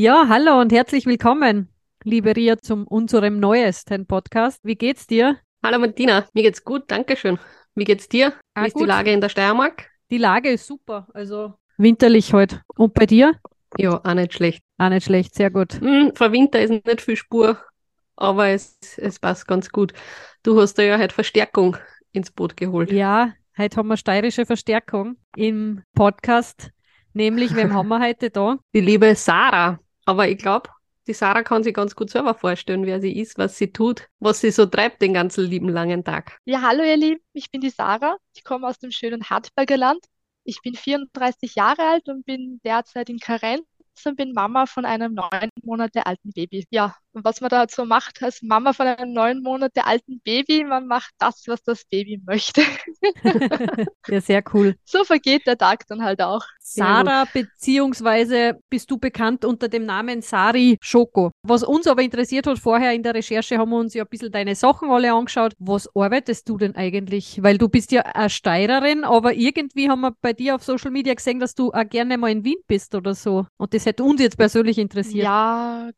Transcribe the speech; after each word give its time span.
Ja, 0.00 0.26
hallo 0.28 0.60
und 0.60 0.72
herzlich 0.72 1.06
willkommen, 1.06 1.74
liebe 2.04 2.36
Ria, 2.36 2.56
zum 2.56 2.86
unserem 2.86 3.40
neuesten 3.40 4.06
Podcast. 4.06 4.60
Wie 4.62 4.76
geht's 4.76 5.08
dir? 5.08 5.38
Hallo 5.60 5.80
Martina, 5.80 6.24
mir 6.34 6.44
geht's 6.44 6.64
gut, 6.64 6.84
danke 6.86 7.16
schön. 7.16 7.36
Wie 7.74 7.82
geht's 7.82 8.08
dir? 8.08 8.32
Ah, 8.54 8.62
Wie 8.62 8.68
ist 8.68 8.74
gut. 8.74 8.82
die 8.82 8.86
Lage 8.86 9.10
in 9.10 9.20
der 9.20 9.28
Steiermark? 9.28 9.90
Die 10.12 10.18
Lage 10.18 10.50
ist 10.50 10.68
super, 10.68 11.08
also 11.14 11.54
winterlich 11.78 12.32
heute. 12.32 12.62
Und 12.76 12.94
bei 12.94 13.06
dir? 13.06 13.40
Ja, 13.76 14.00
auch 14.04 14.14
nicht 14.14 14.34
schlecht. 14.34 14.62
Auch 14.76 14.88
nicht 14.88 15.04
schlecht, 15.04 15.34
sehr 15.34 15.50
gut. 15.50 15.80
Hm, 15.80 16.12
vor 16.14 16.30
Winter 16.30 16.60
ist 16.60 16.70
nicht 16.70 17.00
viel 17.00 17.16
Spur, 17.16 17.58
aber 18.14 18.50
es, 18.50 18.78
es 18.98 19.18
passt 19.18 19.48
ganz 19.48 19.68
gut. 19.68 19.94
Du 20.44 20.60
hast 20.60 20.74
da 20.74 20.84
ja 20.84 20.96
heute 20.96 21.12
Verstärkung 21.12 21.76
ins 22.12 22.30
Boot 22.30 22.56
geholt. 22.56 22.92
Ja, 22.92 23.32
heute 23.56 23.76
haben 23.76 23.88
wir 23.88 23.96
steirische 23.96 24.46
Verstärkung 24.46 25.16
im 25.34 25.82
Podcast. 25.96 26.70
Nämlich, 27.14 27.56
wem 27.56 27.72
haben 27.74 27.88
wir 27.88 27.98
heute 27.98 28.30
da? 28.30 28.58
Die 28.72 28.80
liebe 28.80 29.12
Sarah. 29.16 29.80
Aber 30.08 30.26
ich 30.26 30.38
glaube, 30.38 30.70
die 31.06 31.12
Sarah 31.12 31.42
kann 31.42 31.62
sich 31.62 31.74
ganz 31.74 31.94
gut 31.94 32.08
selber 32.08 32.32
vorstellen, 32.32 32.86
wer 32.86 32.98
sie 32.98 33.20
ist, 33.20 33.36
was 33.36 33.58
sie 33.58 33.70
tut, 33.74 34.08
was 34.20 34.40
sie 34.40 34.50
so 34.50 34.64
treibt 34.64 35.02
den 35.02 35.12
ganzen 35.12 35.44
lieben 35.44 35.68
langen 35.68 36.02
Tag. 36.02 36.38
Ja, 36.46 36.62
hallo 36.62 36.82
ihr 36.82 36.96
Lieben, 36.96 37.20
ich 37.34 37.50
bin 37.50 37.60
die 37.60 37.68
Sarah. 37.68 38.16
Ich 38.34 38.42
komme 38.42 38.66
aus 38.66 38.78
dem 38.78 38.90
schönen 38.90 39.28
Hartberger 39.28 39.76
Land. 39.76 40.02
Ich 40.44 40.62
bin 40.62 40.74
34 40.74 41.56
Jahre 41.56 41.82
alt 41.82 42.08
und 42.08 42.24
bin 42.24 42.58
derzeit 42.64 43.10
in 43.10 43.18
Karenz 43.18 43.66
und 44.06 44.16
bin 44.16 44.32
Mama 44.32 44.64
von 44.64 44.86
einem 44.86 45.12
neun 45.12 45.50
Monate 45.62 46.06
alten 46.06 46.32
Baby. 46.32 46.64
Ja, 46.70 46.96
was 47.12 47.40
man 47.40 47.50
da 47.50 47.58
halt 47.58 47.70
so 47.70 47.84
macht 47.84 48.22
als 48.22 48.42
Mama 48.42 48.72
von 48.72 48.86
einem 48.86 49.12
neun 49.12 49.42
Monate 49.42 49.84
alten 49.86 50.20
Baby, 50.20 50.64
man 50.64 50.86
macht 50.86 51.12
das, 51.18 51.44
was 51.46 51.62
das 51.62 51.84
Baby 51.84 52.20
möchte. 52.26 52.62
ja, 54.08 54.20
sehr 54.20 54.42
cool. 54.52 54.76
So 54.84 55.04
vergeht 55.04 55.46
der 55.46 55.58
Tag 55.58 55.86
dann 55.88 56.02
halt 56.02 56.20
auch. 56.20 56.44
Sarah, 56.60 57.26
beziehungsweise 57.32 58.60
bist 58.68 58.90
du 58.90 58.98
bekannt 58.98 59.44
unter 59.44 59.68
dem 59.68 59.86
Namen 59.86 60.20
Sari 60.22 60.76
Schoko. 60.80 61.30
Was 61.42 61.62
uns 61.62 61.86
aber 61.86 62.02
interessiert 62.02 62.46
hat 62.46 62.58
vorher 62.58 62.92
in 62.92 63.02
der 63.02 63.14
Recherche, 63.14 63.58
haben 63.58 63.70
wir 63.70 63.78
uns 63.78 63.94
ja 63.94 64.04
ein 64.04 64.08
bisschen 64.08 64.30
deine 64.30 64.54
Sachen 64.54 64.90
alle 64.90 65.12
angeschaut. 65.12 65.54
Was 65.58 65.88
arbeitest 65.94 66.48
du 66.48 66.58
denn 66.58 66.76
eigentlich? 66.76 67.42
Weil 67.42 67.58
du 67.58 67.68
bist 67.68 67.92
ja 67.92 68.02
eine 68.02 68.30
Steirerin, 68.30 69.04
aber 69.04 69.34
irgendwie 69.34 69.88
haben 69.88 70.00
wir 70.00 70.14
bei 70.20 70.32
dir 70.32 70.54
auf 70.54 70.62
Social 70.62 70.90
Media 70.90 71.14
gesehen, 71.14 71.40
dass 71.40 71.54
du 71.54 71.72
auch 71.72 71.88
gerne 71.88 72.18
mal 72.18 72.30
in 72.30 72.44
Wien 72.44 72.58
bist 72.66 72.94
oder 72.94 73.14
so. 73.14 73.46
Und 73.56 73.72
das 73.72 73.86
hätte 73.86 74.04
uns 74.04 74.20
jetzt 74.20 74.36
persönlich 74.36 74.78
interessiert. 74.78 75.24
Ja, 75.24 75.90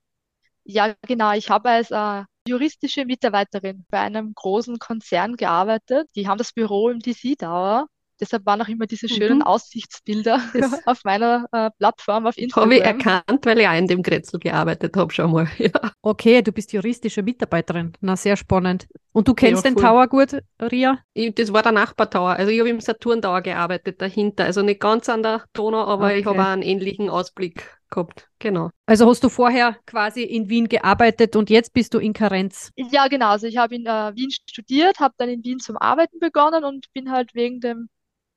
ja, 0.71 0.95
genau. 1.07 1.33
Ich 1.35 1.51
habe 1.51 1.71
als 1.71 1.91
äh, 1.91 2.25
juristische 2.47 3.05
Mitarbeiterin 3.05 3.85
bei 3.91 4.01
einem 4.01 4.33
großen 4.35 4.79
Konzern 4.79 5.37
gearbeitet. 5.37 6.09
Die 6.17 6.29
haben 6.29 6.39
das 6.39 6.53
Büro 6.53 6.89
im 6.91 7.01
DC 7.01 7.37
Tower. 7.37 7.87
Deshalb 8.21 8.45
waren 8.47 8.61
auch 8.63 8.69
immer 8.69 8.87
diese 8.87 9.09
schönen 9.09 9.43
Mhm. 9.43 9.43
Aussichtsbilder 9.43 10.41
Das 10.53 10.81
auf 10.87 11.05
meiner 11.05 11.47
äh, 11.53 11.71
Plattform 11.79 12.27
auf 12.27 12.37
habe 12.55 12.77
ich 12.77 12.85
Instagram. 12.85 12.85
erkannt, 12.85 13.45
weil 13.47 13.59
ich 13.61 13.69
auch 13.69 13.75
in 13.77 13.87
dem 13.89 14.03
Grätzl 14.03 14.39
gearbeitet 14.39 14.97
habe 14.97 15.13
schon 15.13 15.33
mal. 15.33 15.49
Ja. 15.59 15.93
Okay, 16.03 16.43
du 16.43 16.53
bist 16.53 16.73
juristische 16.73 17.23
Mitarbeiterin. 17.23 17.93
Na, 18.01 18.17
sehr 18.17 18.37
spannend. 18.37 18.89
Und 19.13 19.29
du 19.29 19.35
kennst 19.35 19.65
Ja, 19.65 19.65
den. 19.65 19.77
Tower 19.77 20.09
gut, 20.09 20.43
Ria? 20.61 20.99
Ich, 21.15 21.35
das 21.35 21.53
war 21.53 21.63
der 21.63 21.73
Nachbartower. 21.73 22.31
Also 22.37 22.51
ich 22.53 22.61
habe 22.61 22.69
im 22.71 22.81
Saturn 22.81 23.21
Tower 23.23 23.43
gearbeitet 23.43 24.01
dahinter. 24.01 24.45
Also 24.45 24.63
nicht 24.63 24.81
ganz 24.81 25.09
an 25.09 25.23
der 25.23 25.45
Donau, 25.53 25.85
aber 25.87 26.15
ich 26.15 26.25
Okay. 26.25 26.27
habe 26.27 26.43
auch 26.43 26.47
einen 26.49 26.63
ähnlichen 26.63 27.11
Ausblick 27.11 27.80
gehabt. 27.91 28.29
Genau. 28.39 28.71
Also 28.87 29.09
hast 29.09 29.23
du 29.23 29.29
vorher 29.29 29.77
quasi 29.87 30.23
in 30.23 30.49
Wien 30.49 30.69
gearbeitet 30.69 31.37
und 31.37 31.51
jetzt 31.51 31.73
bist 31.73 31.95
du 31.95 31.99
in 31.99 32.13
Karenz. 32.13 32.71
Ja, 32.77 33.09
genau. 33.09 33.29
Also 33.29 33.47
ich 33.47 33.57
habe 33.57 33.75
in 33.75 33.87
äh, 33.87 34.13
Wien 34.15 34.31
studiert, 34.31 35.01
habe 35.01 35.15
dann 35.19 35.29
in 35.29 35.45
Wien 35.45 35.59
zum 35.59 35.77
Arbeiten 35.77 36.19
begonnen 36.19 36.65
und 36.65 36.93
bin 36.93 37.11
halt 37.11 37.35
wegen 37.35 37.61
dem 37.61 37.89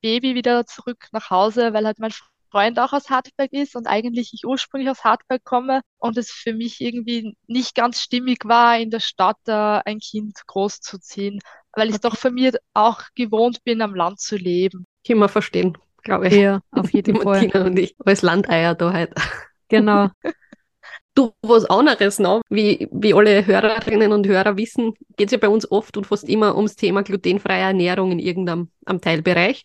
Baby 0.01 0.35
wieder 0.35 0.65
zurück 0.65 1.07
nach 1.11 1.29
Hause, 1.29 1.73
weil 1.73 1.85
halt 1.85 1.99
mein 1.99 2.11
Freund 2.53 2.77
auch 2.77 2.93
aus 2.93 3.09
Hartberg 3.09 3.51
ist 3.51 3.75
und 3.75 3.87
eigentlich 3.87 4.31
ich 4.33 4.45
ursprünglich 4.45 4.89
aus 4.91 5.03
Hartberg 5.03 5.43
komme 5.43 5.81
und 5.97 6.17
es 6.17 6.29
für 6.29 6.53
mich 6.53 6.81
irgendwie 6.81 7.35
nicht 7.47 7.73
ganz 7.73 7.99
stimmig 7.99 8.45
war, 8.45 8.77
in 8.77 8.91
der 8.91 8.99
Stadt 8.99 9.39
äh, 9.47 9.51
ein 9.51 9.97
Kind 9.99 10.39
großzuziehen, 10.45 11.39
weil 11.71 11.89
ich 11.89 11.95
es 11.95 12.01
doch 12.01 12.15
von 12.15 12.33
mir 12.33 12.51
auch 12.75 13.01
gewohnt 13.15 13.63
bin, 13.63 13.81
am 13.81 13.95
Land 13.95 14.19
zu 14.19 14.35
leben. 14.35 14.85
Können 15.05 15.19
wir 15.19 15.29
verstehen, 15.29 15.75
glaube 16.03 16.27
ich. 16.27 16.35
Ja, 16.35 16.61
auf 16.71 16.91
Die 16.91 16.97
jeden 16.97 17.15
Fall. 17.21 17.47
Martina 17.47 17.65
und 17.65 17.79
ich 17.79 17.95
als 18.05 18.21
Landeier 18.21 18.75
da 18.75 18.93
heute. 18.93 19.15
Genau. 19.69 20.09
Du, 21.15 21.31
was 21.43 21.65
anderes 21.65 22.17
noch, 22.17 22.41
wie, 22.49 22.87
wie 22.91 23.13
alle 23.13 23.45
Hörerinnen 23.45 24.11
und 24.11 24.25
Hörer 24.25 24.57
wissen, 24.57 24.95
geht 25.15 25.27
es 25.27 25.31
ja 25.31 25.37
bei 25.37 25.47
uns 25.47 25.69
oft 25.69 25.95
und 25.95 26.07
fast 26.07 26.27
immer 26.27 26.55
ums 26.55 26.75
Thema 26.75 27.03
glutenfreie 27.03 27.61
Ernährung 27.61 28.11
in 28.11 28.17
irgendeinem 28.17 28.71
am 28.85 28.99
Teilbereich. 28.99 29.61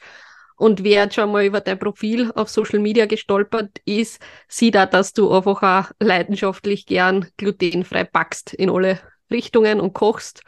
Und 0.56 0.84
wer 0.84 1.04
jetzt 1.04 1.14
schon 1.14 1.32
mal 1.32 1.46
über 1.46 1.62
dein 1.62 1.78
Profil 1.78 2.32
auf 2.34 2.50
Social 2.50 2.80
Media 2.80 3.06
gestolpert 3.06 3.78
ist, 3.86 4.20
sieht 4.46 4.76
auch, 4.76 4.90
dass 4.90 5.14
du 5.14 5.30
einfach 5.32 5.62
auch 5.62 5.90
leidenschaftlich 6.00 6.84
gern 6.84 7.28
glutenfrei 7.38 8.04
backst 8.04 8.52
in 8.52 8.68
alle 8.68 9.00
Richtungen 9.30 9.80
und 9.80 9.94
kochst 9.94 10.42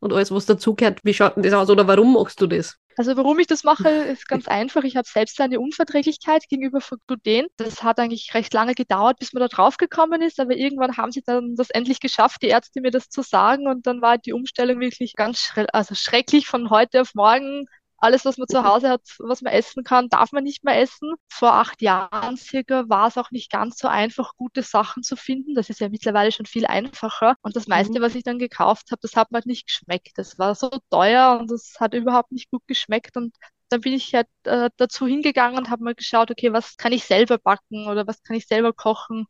und 0.00 0.14
alles, 0.14 0.30
was 0.30 0.46
dazugehört. 0.46 1.00
Wie 1.02 1.12
schaut 1.12 1.36
denn 1.36 1.42
das 1.42 1.52
aus 1.52 1.68
oder 1.68 1.86
warum 1.86 2.14
machst 2.14 2.40
du 2.40 2.46
das? 2.46 2.78
Also 2.96 3.14
warum 3.16 3.38
ich 3.38 3.46
das 3.46 3.62
mache, 3.62 3.88
ist 4.12 4.26
ganz 4.26 4.48
einfach. 4.48 4.82
Ich 4.84 4.96
habe 4.96 5.06
selbst 5.06 5.40
eine 5.40 5.60
Unverträglichkeit 5.60 6.48
gegenüber 6.48 6.80
Gluten. 7.06 7.46
Das 7.56 7.82
hat 7.82 7.98
eigentlich 7.98 8.32
recht 8.34 8.52
lange 8.54 8.74
gedauert, 8.74 9.18
bis 9.18 9.32
man 9.34 9.42
da 9.42 9.48
drauf 9.48 9.76
gekommen 9.76 10.22
ist, 10.22 10.40
aber 10.40 10.56
irgendwann 10.56 10.96
haben 10.96 11.12
sie 11.12 11.22
dann 11.22 11.56
das 11.56 11.70
endlich 11.70 12.00
geschafft, 12.00 12.42
die 12.42 12.48
Ärzte 12.48 12.80
mir 12.80 12.90
das 12.90 13.08
zu 13.08 13.22
sagen 13.22 13.68
und 13.68 13.86
dann 13.86 14.00
war 14.00 14.18
die 14.18 14.32
Umstellung 14.32 14.80
wirklich 14.80 15.14
ganz 15.14 15.40
schre 15.40 15.66
also 15.74 15.94
schrecklich 15.94 16.46
von 16.46 16.70
heute 16.70 17.02
auf 17.02 17.14
morgen. 17.14 17.66
Alles, 17.98 18.24
was 18.24 18.36
man 18.38 18.48
zu 18.48 18.62
Hause 18.64 18.90
hat, 18.90 19.02
was 19.18 19.42
man 19.42 19.52
essen 19.52 19.82
kann, 19.84 20.08
darf 20.08 20.32
man 20.32 20.44
nicht 20.44 20.64
mehr 20.64 20.78
essen. 20.80 21.14
Vor 21.28 21.54
acht 21.54 21.80
Jahren 21.82 22.36
circa 22.36 22.88
war 22.88 23.08
es 23.08 23.16
auch 23.18 23.30
nicht 23.30 23.50
ganz 23.50 23.78
so 23.78 23.88
einfach, 23.88 24.32
gute 24.36 24.62
Sachen 24.62 25.02
zu 25.02 25.16
finden. 25.16 25.54
Das 25.54 25.70
ist 25.70 25.80
ja 25.80 25.88
mittlerweile 25.88 26.30
schon 26.32 26.46
viel 26.46 26.66
einfacher. 26.66 27.36
Und 27.42 27.56
das 27.56 27.66
meiste, 27.68 28.00
Mhm. 28.00 28.02
was 28.02 28.14
ich 28.14 28.22
dann 28.24 28.38
gekauft 28.38 28.90
habe, 28.90 29.00
das 29.02 29.16
hat 29.16 29.30
mir 29.30 29.36
halt 29.36 29.46
nicht 29.46 29.66
geschmeckt. 29.66 30.12
Das 30.16 30.38
war 30.38 30.54
so 30.54 30.70
teuer 30.90 31.38
und 31.40 31.50
das 31.50 31.74
hat 31.80 31.94
überhaupt 31.94 32.32
nicht 32.32 32.50
gut 32.50 32.62
geschmeckt. 32.66 33.16
Und 33.16 33.34
dann 33.70 33.80
bin 33.80 33.92
ich 33.94 34.14
halt 34.14 34.28
äh, 34.44 34.70
dazu 34.76 35.06
hingegangen 35.06 35.58
und 35.58 35.70
habe 35.70 35.82
mal 35.84 35.94
geschaut, 35.94 36.30
okay, 36.30 36.52
was 36.52 36.76
kann 36.76 36.92
ich 36.92 37.04
selber 37.04 37.38
backen 37.38 37.86
oder 37.88 38.06
was 38.06 38.22
kann 38.22 38.36
ich 38.36 38.46
selber 38.46 38.72
kochen? 38.72 39.26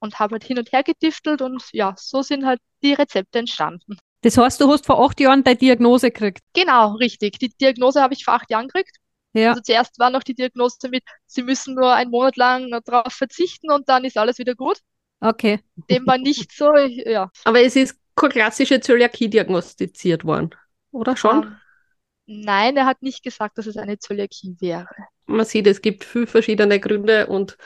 Und 0.00 0.18
habe 0.20 0.34
halt 0.34 0.44
hin 0.44 0.58
und 0.58 0.72
her 0.72 0.82
getiftelt 0.84 1.42
und 1.42 1.62
ja, 1.72 1.94
so 1.98 2.22
sind 2.22 2.46
halt 2.46 2.60
die 2.82 2.94
Rezepte 2.94 3.38
entstanden. 3.40 3.98
Das 4.26 4.36
heißt, 4.36 4.60
du 4.60 4.68
hast 4.68 4.86
vor 4.86 5.00
acht 5.06 5.20
Jahren 5.20 5.44
deine 5.44 5.56
Diagnose 5.56 6.10
gekriegt. 6.10 6.40
Genau, 6.52 6.96
richtig. 6.96 7.38
Die 7.38 7.48
Diagnose 7.48 8.02
habe 8.02 8.12
ich 8.12 8.24
vor 8.24 8.34
acht 8.34 8.50
Jahren 8.50 8.66
gekriegt. 8.66 8.96
Ja. 9.34 9.50
Also 9.50 9.60
zuerst 9.60 10.00
war 10.00 10.10
noch 10.10 10.24
die 10.24 10.34
Diagnose 10.34 10.88
mit, 10.88 11.04
Sie 11.26 11.44
müssen 11.44 11.76
nur 11.76 11.94
einen 11.94 12.10
Monat 12.10 12.36
lang 12.36 12.68
darauf 12.84 13.12
verzichten 13.12 13.70
und 13.70 13.88
dann 13.88 14.02
ist 14.02 14.18
alles 14.18 14.38
wieder 14.38 14.56
gut. 14.56 14.80
Okay. 15.20 15.60
Dem 15.88 16.08
war 16.08 16.18
nicht 16.18 16.50
so, 16.50 16.74
ich, 16.74 17.06
ja. 17.06 17.30
Aber 17.44 17.60
es 17.60 17.76
ist 17.76 18.00
keine 18.16 18.32
klassische 18.32 18.80
Zöliakie 18.80 19.30
diagnostiziert 19.30 20.24
worden, 20.24 20.50
oder 20.90 21.16
schon? 21.16 21.44
Ähm, 21.44 21.56
nein, 22.26 22.76
er 22.76 22.86
hat 22.86 23.02
nicht 23.02 23.22
gesagt, 23.22 23.58
dass 23.58 23.66
es 23.66 23.76
eine 23.76 24.00
Zöliakie 24.00 24.56
wäre. 24.58 24.88
Man 25.26 25.46
sieht, 25.46 25.68
es 25.68 25.80
gibt 25.80 26.02
viele 26.02 26.26
verschiedene 26.26 26.80
Gründe 26.80 27.28
und 27.28 27.56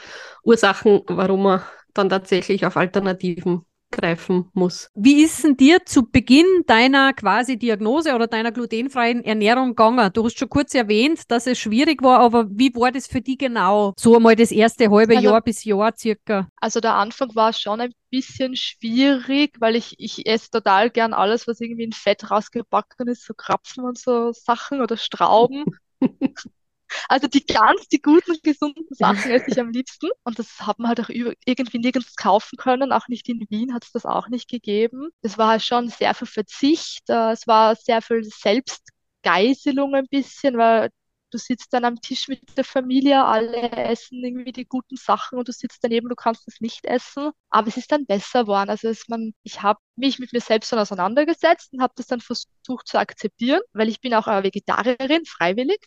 Ursachen, 0.43 1.01
warum 1.07 1.43
man 1.43 1.63
dann 1.95 2.11
tatsächlich 2.11 2.67
auf 2.67 2.77
Alternativen 2.77 3.65
greifen 3.91 4.49
muss. 4.53 4.89
Wie 4.95 5.23
ist 5.23 5.43
denn 5.45 5.57
dir 5.57 5.85
zu 5.85 6.05
Beginn 6.11 6.47
deiner 6.67 7.13
quasi 7.13 7.59
Diagnose 7.59 8.15
oder 8.15 8.27
deiner 8.27 8.53
glutenfreien 8.53 9.25
Ernährung 9.25 9.71
gegangen? 9.71 10.11
Du 10.13 10.25
hast 10.25 10.39
schon 10.39 10.49
kurz 10.49 10.75
erwähnt, 10.75 11.31
dass 11.31 11.47
es 11.47 11.59
schwierig 11.59 12.03
war, 12.03 12.21
aber 12.21 12.47
wie 12.51 12.75
war 12.75 12.93
das 12.93 13.07
für 13.07 13.21
dich 13.21 13.39
genau? 13.39 13.93
So 13.99 14.17
einmal 14.17 14.37
das 14.37 14.53
erste 14.53 14.91
halbe 14.91 15.17
Also- 15.17 15.29
Jahr 15.29 15.41
bis 15.43 15.65
Jahr 15.65 15.93
circa. 15.97 16.49
Also 16.57 16.81
der 16.81 16.95
Anfang 16.95 17.35
war 17.35 17.53
schon 17.53 17.81
ein 17.81 17.93
bisschen 18.11 18.57
schwierig, 18.57 19.57
weil 19.61 19.77
ich, 19.77 19.95
ich 19.99 20.27
esse 20.27 20.51
total 20.51 20.91
gern 20.91 21.13
alles, 21.13 21.47
was 21.47 21.61
irgendwie 21.61 21.85
in 21.85 21.93
Fett 21.93 22.31
rausgebacken 22.31 23.09
ist, 23.09 23.25
so 23.25 23.35
Krapfen 23.35 23.85
und 23.85 23.99
so 23.99 24.33
Sachen 24.33 24.81
oder 24.81 24.97
Strauben. 24.97 25.65
Also 27.09 27.27
die 27.29 27.45
ganz, 27.47 27.89
die 27.89 28.01
guten, 28.01 28.37
gesunden 28.43 28.87
Sachen 28.91 29.31
esse 29.31 29.51
ich 29.51 29.61
am 29.61 29.71
liebsten. 29.71 30.09
Und 30.25 30.39
das 30.39 30.61
hat 30.61 30.79
man 30.79 30.89
halt 30.89 31.01
auch 31.01 31.09
irgendwie 31.11 31.79
nirgends 31.79 32.17
kaufen 32.17 32.57
können. 32.57 32.93
Auch 32.93 33.09
nicht 33.09 33.29
in 33.29 33.47
Wien 33.51 33.75
hat 33.75 33.85
es 33.85 33.93
das 33.93 34.07
auch 34.07 34.29
nicht 34.29 34.49
gegeben. 34.49 35.09
Das 35.23 35.39
war 35.39 35.61
schon 35.61 35.89
sehr 35.89 36.15
viel 36.15 36.27
Verzicht. 36.29 37.09
äh, 37.09 37.33
Es 37.33 37.47
war 37.47 37.77
sehr 37.77 38.03
viel 38.03 38.25
Selbstgeißelung 38.25 39.95
ein 39.95 40.07
bisschen, 40.11 40.57
weil 40.59 40.91
Du 41.33 41.39
sitzt 41.39 41.73
dann 41.73 41.85
am 41.85 42.01
Tisch 42.01 42.27
mit 42.27 42.57
der 42.57 42.65
Familie, 42.65 43.25
alle 43.25 43.71
essen 43.71 44.25
irgendwie 44.25 44.51
die 44.53 44.65
guten 44.67 44.97
Sachen 44.97 45.39
und 45.39 45.47
du 45.47 45.53
sitzt 45.53 45.79
daneben, 45.85 46.09
du 46.09 46.17
kannst 46.17 46.49
es 46.49 46.61
nicht 46.61 46.85
essen. 46.87 47.31
Aber 47.51 47.69
es 47.69 47.77
ist 47.77 47.93
dann 47.93 48.05
besser 48.07 48.43
geworden. 48.43 48.69
Also 48.69 48.89
ist 48.89 49.09
man, 49.09 49.33
ich 49.45 49.63
habe 49.63 49.79
mich 49.95 50.19
mit 50.19 50.33
mir 50.33 50.41
selbst 50.41 50.73
dann 50.73 50.81
auseinandergesetzt 50.81 51.73
und 51.73 51.83
habe 51.83 51.93
das 51.97 52.07
dann 52.09 52.21
versucht 52.21 52.89
zu 52.89 52.99
akzeptieren, 52.99 53.61
weil 53.73 53.89
ich 53.89 54.01
bin 54.01 54.13
auch 54.15 54.27
eine 54.27 54.43
Vegetarierin, 54.45 55.25
freiwillig. 55.25 55.79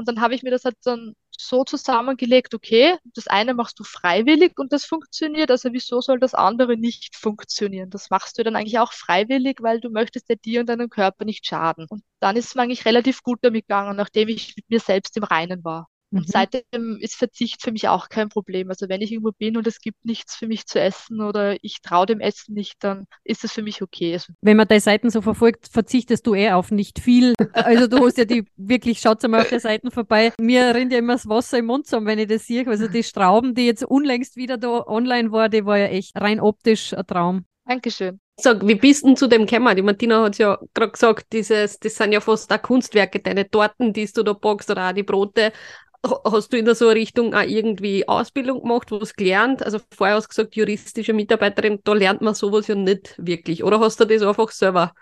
Und 0.00 0.08
dann 0.08 0.22
habe 0.22 0.34
ich 0.34 0.42
mir 0.42 0.50
das 0.50 0.64
halt 0.64 0.76
dann 0.84 1.14
so 1.30 1.62
zusammengelegt, 1.62 2.54
okay, 2.54 2.96
das 3.14 3.26
eine 3.26 3.52
machst 3.52 3.78
du 3.78 3.84
freiwillig 3.84 4.58
und 4.58 4.72
das 4.72 4.86
funktioniert, 4.86 5.50
also 5.50 5.74
wieso 5.74 6.00
soll 6.00 6.18
das 6.18 6.32
andere 6.32 6.78
nicht 6.78 7.16
funktionieren? 7.16 7.90
Das 7.90 8.08
machst 8.08 8.38
du 8.38 8.42
dann 8.42 8.56
eigentlich 8.56 8.78
auch 8.78 8.94
freiwillig, 8.94 9.58
weil 9.60 9.78
du 9.78 9.90
möchtest 9.90 10.30
ja 10.30 10.36
dir 10.36 10.60
und 10.60 10.70
deinem 10.70 10.88
Körper 10.88 11.26
nicht 11.26 11.44
schaden. 11.46 11.86
Und 11.90 12.02
dann 12.18 12.36
ist 12.36 12.46
es 12.46 12.54
mir 12.54 12.62
eigentlich 12.62 12.86
relativ 12.86 13.22
gut 13.22 13.40
damit 13.42 13.66
gegangen, 13.68 13.94
nachdem 13.94 14.28
ich 14.28 14.56
mit 14.56 14.70
mir 14.70 14.80
selbst 14.80 15.18
im 15.18 15.24
Reinen 15.24 15.62
war. 15.64 15.86
Und 16.12 16.26
mhm. 16.26 16.26
seitdem 16.26 16.98
ist 17.00 17.14
Verzicht 17.14 17.62
für 17.62 17.72
mich 17.72 17.88
auch 17.88 18.08
kein 18.08 18.28
Problem. 18.28 18.68
Also 18.68 18.88
wenn 18.88 19.00
ich 19.00 19.12
irgendwo 19.12 19.32
bin 19.32 19.56
und 19.56 19.66
es 19.66 19.80
gibt 19.80 20.04
nichts 20.04 20.34
für 20.34 20.46
mich 20.46 20.66
zu 20.66 20.80
essen 20.80 21.20
oder 21.20 21.56
ich 21.62 21.82
traue 21.82 22.06
dem 22.06 22.20
Essen 22.20 22.54
nicht, 22.54 22.82
dann 22.82 23.06
ist 23.24 23.44
das 23.44 23.52
für 23.52 23.62
mich 23.62 23.82
okay. 23.82 24.14
Also 24.14 24.32
wenn 24.40 24.56
man 24.56 24.66
deine 24.66 24.80
Seiten 24.80 25.10
so 25.10 25.22
verfolgt, 25.22 25.68
verzichtest 25.68 26.26
du 26.26 26.34
eh 26.34 26.50
auf 26.50 26.70
nicht 26.70 26.98
viel. 26.98 27.34
Also 27.52 27.86
du 27.86 28.04
hast 28.04 28.18
ja 28.18 28.24
die 28.24 28.44
wirklich, 28.56 29.00
schaut 29.00 29.22
mal 29.28 29.42
auf 29.42 29.48
der 29.48 29.60
Seiten 29.60 29.90
vorbei. 29.90 30.32
Mir 30.40 30.74
rennt 30.74 30.92
ja 30.92 30.98
immer 30.98 31.14
das 31.14 31.28
Wasser 31.28 31.58
im 31.58 31.66
Mund 31.66 31.86
zusammen, 31.86 32.06
wenn 32.06 32.18
ich 32.18 32.28
das 32.28 32.46
sehe. 32.46 32.66
Also 32.66 32.88
die 32.88 33.02
Strauben, 33.02 33.54
die 33.54 33.66
jetzt 33.66 33.84
unlängst 33.84 34.36
wieder 34.36 34.58
da 34.58 34.84
online 34.86 35.30
war, 35.30 35.48
die 35.48 35.64
war 35.64 35.78
ja 35.78 35.86
echt 35.86 36.20
rein 36.20 36.40
optisch 36.40 36.94
ein 36.94 37.06
Traum. 37.06 37.44
Dankeschön. 37.66 38.18
Sag, 38.40 38.66
wie 38.66 38.74
bist 38.74 39.04
du 39.04 39.14
zu 39.14 39.28
dem 39.28 39.46
gekommen? 39.46 39.76
Die 39.76 39.82
Martina 39.82 40.24
hat 40.24 40.38
ja 40.38 40.58
gerade 40.74 40.92
gesagt, 40.92 41.32
dieses, 41.32 41.78
das 41.78 41.94
sind 41.94 42.12
ja 42.12 42.20
fast 42.20 42.52
auch 42.52 42.62
Kunstwerke, 42.62 43.20
deine 43.20 43.48
Torten, 43.48 43.92
die 43.92 44.06
du 44.06 44.22
da 44.22 44.32
backst 44.32 44.70
oder 44.70 44.88
auch 44.88 44.92
die 44.92 45.02
Brote. 45.02 45.52
Hast 46.02 46.52
du 46.52 46.56
in 46.56 46.74
so 46.74 46.86
eine 46.86 46.94
Richtung 46.94 47.34
auch 47.34 47.42
irgendwie 47.42 48.08
Ausbildung 48.08 48.62
gemacht, 48.62 48.90
was 48.90 49.14
gelernt? 49.14 49.62
Also 49.62 49.80
vorher 49.92 50.16
hast 50.16 50.24
du 50.24 50.28
gesagt, 50.28 50.56
juristische 50.56 51.12
Mitarbeiterin, 51.12 51.80
da 51.84 51.92
lernt 51.92 52.22
man 52.22 52.34
sowas 52.34 52.68
ja 52.68 52.74
nicht 52.74 53.14
wirklich. 53.18 53.62
Oder 53.64 53.80
hast 53.80 54.00
du 54.00 54.06
das 54.06 54.22
einfach 54.22 54.50
selber 54.50 54.94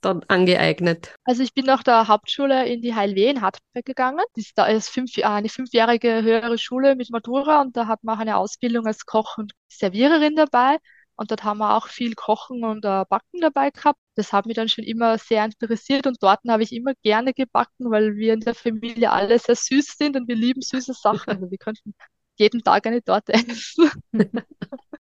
dann 0.00 0.22
angeeignet? 0.28 1.14
Also 1.24 1.42
ich 1.42 1.52
bin 1.52 1.66
nach 1.66 1.82
der 1.82 2.08
Hauptschule 2.08 2.66
in 2.66 2.80
die 2.80 2.94
HLW 2.94 3.28
in 3.28 3.42
Hartberg 3.42 3.84
gegangen. 3.84 4.20
Das 4.34 4.46
ist, 4.46 4.56
da 4.56 4.66
ist 4.66 4.88
fünf, 4.88 5.10
eine 5.22 5.50
fünfjährige 5.50 6.22
höhere 6.22 6.56
Schule 6.56 6.96
mit 6.96 7.10
Matura 7.10 7.60
und 7.60 7.76
da 7.76 7.86
hat 7.86 8.02
man 8.02 8.16
auch 8.16 8.20
eine 8.20 8.36
Ausbildung 8.38 8.86
als 8.86 9.04
Koch 9.04 9.36
und 9.36 9.52
Serviererin 9.68 10.36
dabei. 10.36 10.78
Und 11.16 11.30
dort 11.30 11.44
haben 11.44 11.58
wir 11.58 11.74
auch 11.74 11.88
viel 11.88 12.14
Kochen 12.14 12.64
und 12.64 12.84
äh, 12.84 13.04
Backen 13.08 13.40
dabei 13.40 13.70
gehabt. 13.70 13.98
Das 14.16 14.32
hat 14.32 14.46
mich 14.46 14.56
dann 14.56 14.68
schon 14.68 14.84
immer 14.84 15.18
sehr 15.18 15.44
interessiert 15.44 16.06
und 16.06 16.18
dort 16.22 16.40
habe 16.48 16.62
ich 16.62 16.72
immer 16.72 16.92
gerne 17.02 17.32
gebacken, 17.32 17.90
weil 17.90 18.16
wir 18.16 18.34
in 18.34 18.40
der 18.40 18.54
Familie 18.54 19.10
alle 19.10 19.38
sehr 19.38 19.56
süß 19.56 19.96
sind 19.98 20.16
und 20.16 20.28
wir 20.28 20.36
lieben 20.36 20.62
süße 20.62 20.92
Sachen. 20.94 21.30
Also 21.30 21.50
wir 21.50 21.58
könnten 21.58 21.94
jeden 22.36 22.62
Tag 22.62 22.86
eine 22.86 23.02
Torte 23.02 23.32
essen. 23.34 23.90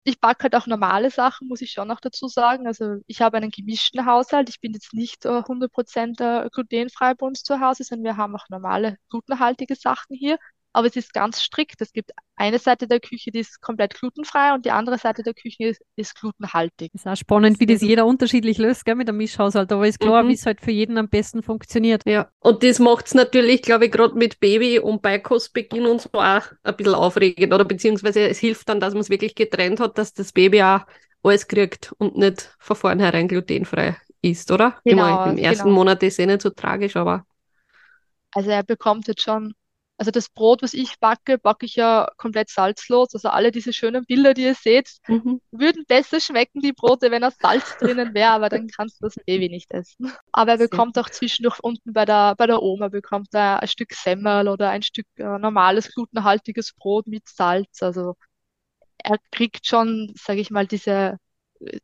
ich 0.03 0.19
backe 0.19 0.43
halt 0.43 0.55
auch 0.55 0.67
normale 0.67 1.11
Sachen, 1.11 1.47
muss 1.47 1.61
ich 1.61 1.71
schon 1.71 1.87
noch 1.87 1.99
dazu 2.01 2.27
sagen. 2.27 2.67
Also 2.67 2.97
ich 3.07 3.21
habe 3.21 3.37
einen 3.37 3.51
gemischten 3.51 4.05
Haushalt. 4.05 4.49
Ich 4.49 4.59
bin 4.59 4.73
jetzt 4.73 4.93
nicht 4.93 5.25
äh, 5.25 5.29
100% 5.29 6.45
äh, 6.45 6.49
glutenfrei 6.49 7.13
bei 7.13 7.25
uns 7.25 7.43
zu 7.43 7.59
Hause, 7.59 7.83
sondern 7.83 8.03
wir 8.05 8.17
haben 8.17 8.35
auch 8.35 8.49
normale 8.49 8.97
glutenhaltige 9.09 9.75
Sachen 9.75 10.15
hier 10.15 10.37
aber 10.73 10.87
es 10.87 10.95
ist 10.95 11.13
ganz 11.13 11.41
strikt. 11.41 11.81
Es 11.81 11.91
gibt 11.91 12.11
eine 12.35 12.59
Seite 12.59 12.87
der 12.87 12.99
Küche, 12.99 13.31
die 13.31 13.39
ist 13.39 13.61
komplett 13.61 13.93
glutenfrei 13.93 14.53
und 14.53 14.65
die 14.65 14.71
andere 14.71 14.97
Seite 14.97 15.21
der 15.21 15.33
Küche 15.33 15.65
ist, 15.65 15.81
ist 15.95 16.15
glutenhaltig. 16.19 16.91
Das 16.93 17.01
ist 17.01 17.07
auch 17.07 17.15
spannend, 17.15 17.59
wie 17.59 17.65
das 17.65 17.81
jeder 17.81 18.05
unterschiedlich 18.05 18.57
löst, 18.57 18.85
gell, 18.85 18.95
mit 18.95 19.09
einem 19.09 19.17
Mischhaushalt. 19.17 19.71
Aber 19.71 19.87
ist 19.87 19.99
klar, 19.99 20.23
mhm. 20.23 20.29
wie 20.29 20.33
es 20.33 20.45
halt 20.45 20.61
für 20.61 20.71
jeden 20.71 20.97
am 20.97 21.09
besten 21.09 21.43
funktioniert. 21.43 22.03
Ja, 22.05 22.29
und 22.39 22.63
das 22.63 22.79
macht 22.79 23.07
es 23.07 23.13
natürlich, 23.13 23.61
glaube 23.61 23.85
ich, 23.85 23.91
gerade 23.91 24.15
mit 24.15 24.39
Baby 24.39 24.79
und 24.79 25.01
Beikostbeginn 25.01 25.85
und 25.85 26.01
so 26.01 26.09
auch 26.13 26.41
ein 26.63 26.75
bisschen 26.75 26.95
aufregend. 26.95 27.53
Oder 27.53 27.65
beziehungsweise 27.65 28.21
es 28.27 28.39
hilft 28.39 28.69
dann, 28.69 28.79
dass 28.79 28.93
man 28.93 29.01
es 29.01 29.09
wirklich 29.09 29.35
getrennt 29.35 29.79
hat, 29.79 29.97
dass 29.97 30.13
das 30.13 30.31
Baby 30.31 30.63
auch 30.63 30.81
alles 31.23 31.47
kriegt 31.47 31.93
und 31.97 32.17
nicht 32.17 32.55
von 32.59 32.75
vornherein 32.75 33.27
glutenfrei 33.27 33.97
ist, 34.21 34.51
oder? 34.51 34.79
Genau, 34.83 35.07
ich 35.07 35.15
mein, 35.15 35.37
Im 35.37 35.43
ersten 35.43 35.63
genau. 35.65 35.75
Monat 35.75 36.01
ist 36.03 36.13
es 36.13 36.19
eh 36.19 36.25
nicht 36.25 36.41
so 36.41 36.49
tragisch, 36.49 36.95
aber. 36.95 37.25
Also 38.33 38.49
er 38.49 38.63
bekommt 38.63 39.07
jetzt 39.07 39.21
schon 39.21 39.53
also 40.01 40.09
das 40.09 40.29
Brot, 40.29 40.63
was 40.63 40.73
ich 40.73 40.99
backe, 40.99 41.37
backe 41.37 41.63
ich 41.63 41.75
ja 41.75 42.09
komplett 42.17 42.49
salzlos. 42.49 43.13
Also 43.13 43.29
alle 43.29 43.51
diese 43.51 43.71
schönen 43.71 44.03
Bilder, 44.03 44.33
die 44.33 44.45
ihr 44.45 44.55
seht, 44.55 44.89
mhm. 45.07 45.41
würden 45.51 45.85
besser 45.87 46.19
schmecken, 46.19 46.59
die 46.59 46.73
Brote, 46.73 47.11
wenn 47.11 47.21
da 47.21 47.29
Salz 47.29 47.77
drinnen 47.77 48.15
wäre, 48.15 48.31
aber 48.31 48.49
dann 48.49 48.67
kannst 48.67 48.99
du 48.99 49.05
das 49.05 49.13
Baby 49.27 49.47
nicht 49.49 49.71
essen. 49.71 50.11
Aber 50.31 50.53
er 50.53 50.57
bekommt 50.57 50.97
auch 50.97 51.07
zwischendurch 51.07 51.59
unten 51.59 51.93
bei 51.93 52.05
der, 52.05 52.33
bei 52.35 52.47
der 52.47 52.63
Oma, 52.63 52.87
bekommt 52.87 53.27
er 53.33 53.61
ein 53.61 53.67
Stück 53.67 53.93
Semmel 53.93 54.47
oder 54.47 54.71
ein 54.71 54.81
Stück 54.81 55.05
äh, 55.17 55.37
normales 55.37 55.93
glutenhaltiges 55.93 56.73
Brot 56.73 57.05
mit 57.05 57.29
Salz. 57.29 57.83
Also 57.83 58.15
er 58.97 59.17
kriegt 59.29 59.67
schon, 59.67 60.15
sage 60.17 60.39
ich 60.39 60.49
mal, 60.49 60.65
diese 60.65 61.19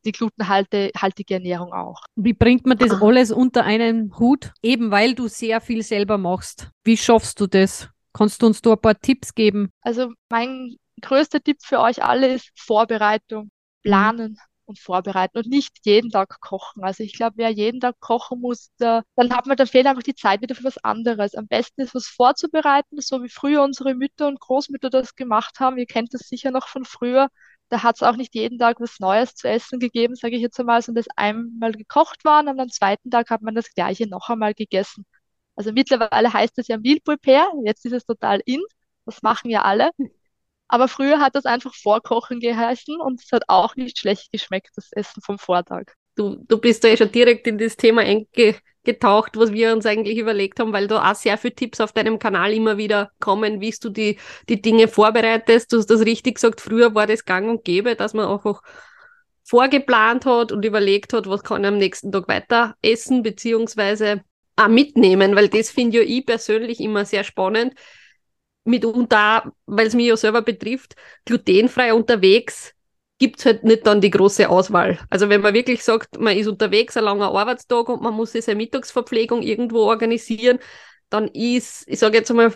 die 0.06 0.12
glutenhaltige 0.12 1.36
Ernährung 1.36 1.72
auch. 1.72 2.02
Wie 2.16 2.34
bringt 2.34 2.66
man 2.66 2.80
das 2.80 2.90
alles 3.00 3.32
unter 3.32 3.64
einen 3.64 4.18
Hut? 4.18 4.54
Eben 4.64 4.90
weil 4.90 5.14
du 5.14 5.28
sehr 5.28 5.62
viel 5.62 5.84
selber 5.84 6.18
machst. 6.18 6.72
Wie 6.84 6.98
schaffst 6.98 7.40
du 7.40 7.46
das? 7.46 7.92
Kannst 8.18 8.42
du 8.42 8.48
uns 8.48 8.62
da 8.62 8.72
ein 8.72 8.82
paar 8.82 9.00
Tipps 9.00 9.36
geben? 9.36 9.70
Also 9.82 10.12
mein 10.30 10.76
größter 11.02 11.40
Tipp 11.40 11.58
für 11.62 11.80
euch 11.80 12.04
alle 12.04 12.34
ist 12.34 12.50
Vorbereitung, 12.56 13.52
planen. 13.84 14.32
Mhm. 14.32 14.38
Und 14.70 14.80
vorbereiten 14.80 15.38
und 15.38 15.48
nicht 15.48 15.78
jeden 15.86 16.10
Tag 16.12 16.42
kochen. 16.42 16.84
Also 16.84 17.02
ich 17.02 17.14
glaube, 17.14 17.38
wer 17.38 17.50
jeden 17.52 17.80
Tag 17.80 18.02
kochen 18.02 18.42
muss, 18.42 18.70
der, 18.82 19.06
dann 19.16 19.34
hat 19.34 19.46
man, 19.46 19.56
dann 19.56 19.66
fehlt 19.66 19.88
einfach 19.88 20.04
die 20.04 20.14
Zeit 20.14 20.42
wieder 20.42 20.56
für 20.56 20.66
was 20.66 20.78
anderes. 20.80 21.36
Am 21.36 21.48
besten 21.48 21.80
ist 21.80 21.96
was 21.96 22.08
vorzubereiten, 22.08 23.00
so 23.00 23.24
wie 23.24 23.30
früher 23.30 23.64
unsere 23.64 23.96
Mütter 23.96 24.28
und 24.28 24.42
Großmütter 24.42 24.90
das 24.90 25.16
gemacht 25.16 25.62
haben. 25.62 25.78
Ihr 25.78 25.86
kennt 25.86 26.14
das 26.14 26.28
sicher 26.28 26.52
noch 26.52 26.68
von 26.68 26.84
früher. 26.84 27.30
Da 27.70 27.82
hat 27.82 27.96
es 27.96 28.04
auch 28.04 28.18
nicht 28.18 28.36
jeden 28.36 28.60
Tag 28.60 28.82
was 28.82 29.00
Neues 29.00 29.36
zu 29.36 29.48
essen 29.48 29.80
gegeben, 29.80 30.16
sage 30.16 30.36
ich 30.36 30.42
jetzt 30.42 30.60
einmal, 30.60 30.82
sondern 30.82 31.06
das 31.06 31.16
einmal 31.16 31.72
gekocht 31.72 32.26
waren 32.26 32.50
und 32.50 32.60
am 32.60 32.70
zweiten 32.70 33.10
Tag 33.10 33.30
hat 33.30 33.42
man 33.42 33.56
das 33.56 33.74
gleiche 33.74 34.06
noch 34.10 34.28
einmal 34.28 34.54
gegessen. 34.54 35.06
Also 35.58 35.72
mittlerweile 35.74 36.32
heißt 36.32 36.58
es 36.60 36.68
ja 36.68 36.78
Meal 36.78 37.00
Prepare, 37.04 37.48
jetzt 37.66 37.84
ist 37.84 37.92
es 37.92 38.06
total 38.06 38.42
in, 38.46 38.62
das 39.06 39.24
machen 39.24 39.50
ja 39.50 39.64
alle. 39.64 39.90
Aber 40.68 40.88
früher 40.88 41.20
hat 41.20 41.36
das 41.36 41.46
einfach 41.46 41.74
Vorkochen 41.74 42.40
geheißen 42.40 43.00
und 43.02 43.22
es 43.22 43.32
hat 43.32 43.44
auch 43.48 43.76
nicht 43.76 43.98
schlecht 43.98 44.32
geschmeckt, 44.32 44.70
das 44.76 44.92
Essen 44.92 45.22
vom 45.22 45.40
Vortag. 45.40 45.94
Du, 46.16 46.36
du 46.48 46.58
bist 46.60 46.84
ja 46.84 46.96
schon 46.96 47.12
direkt 47.12 47.48
in 47.48 47.58
das 47.58 47.76
Thema 47.76 48.02
eingetaucht, 48.02 49.38
was 49.38 49.52
wir 49.52 49.74
uns 49.74 49.86
eigentlich 49.86 50.18
überlegt 50.18 50.60
haben, 50.60 50.74
weil 50.74 50.88
da 50.88 51.10
auch 51.12 51.16
sehr 51.16 51.38
viele 51.38 51.56
Tipps 51.56 51.80
auf 51.80 51.92
deinem 51.92 52.20
Kanal 52.20 52.54
immer 52.54 52.78
wieder 52.78 53.12
kommen, 53.20 53.62
wie 53.62 53.74
du 53.82 53.90
die, 53.90 54.20
die 54.50 54.62
Dinge 54.62 54.88
vorbereitest. 54.88 55.72
Du 55.72 55.78
hast 55.78 55.88
das 55.88 56.06
richtig 56.06 56.36
gesagt, 56.36 56.62
früher 56.62 56.94
war 56.94 57.08
das 57.08 57.26
gang 57.26 57.50
und 57.50 57.64
gäbe, 57.64 57.96
dass 57.96 58.14
man 58.14 58.28
einfach 58.28 58.62
vorgeplant 59.44 60.26
hat 60.26 60.52
und 60.52 60.66
überlegt 60.66 61.14
hat, 61.14 61.28
was 61.28 61.44
kann 61.44 61.64
ich 61.64 61.68
am 61.68 61.78
nächsten 61.78 62.12
Tag 62.12 62.28
weiter 62.28 62.76
essen, 62.82 63.24
beziehungsweise 63.24 64.22
auch 64.58 64.68
mitnehmen, 64.68 65.36
weil 65.36 65.48
das 65.50 65.70
finde 65.70 66.00
ja 66.00 66.04
ich 66.04 66.26
persönlich 66.26 66.80
immer 66.80 67.06
sehr 67.06 67.24
spannend. 67.24 67.74
Mitunter, 68.66 69.54
weil 69.66 69.88
es 69.88 69.96
mich 69.96 70.08
ja 70.08 70.18
selber 70.18 70.42
betrifft, 70.42 70.96
glutenfrei 71.26 71.94
unterwegs 71.94 72.74
gibt 73.20 73.40
es 73.40 73.46
halt 73.46 73.64
nicht 73.64 73.88
dann 73.88 74.02
die 74.02 74.12
große 74.12 74.48
Auswahl. 74.50 75.00
Also 75.10 75.30
wenn 75.30 75.42
man 75.42 75.54
wirklich 75.54 75.84
sagt, 75.84 76.20
man 76.20 76.38
ist 76.38 76.48
unterwegs, 76.48 76.98
ein 76.98 77.04
langer 77.04 77.34
Arbeitstag 77.34 77.90
und 77.90 78.02
man 78.02 78.14
muss 78.14 78.34
sich 78.34 78.46
seine 78.46 78.58
Mittagsverpflegung 78.58 79.42
irgendwo 79.42 79.80
organisieren, 79.86 80.60
dann 81.10 81.28
ist, 81.30 81.88
ich 81.88 82.00
sage 82.00 82.18
jetzt 82.18 82.30
einmal, 82.30 82.54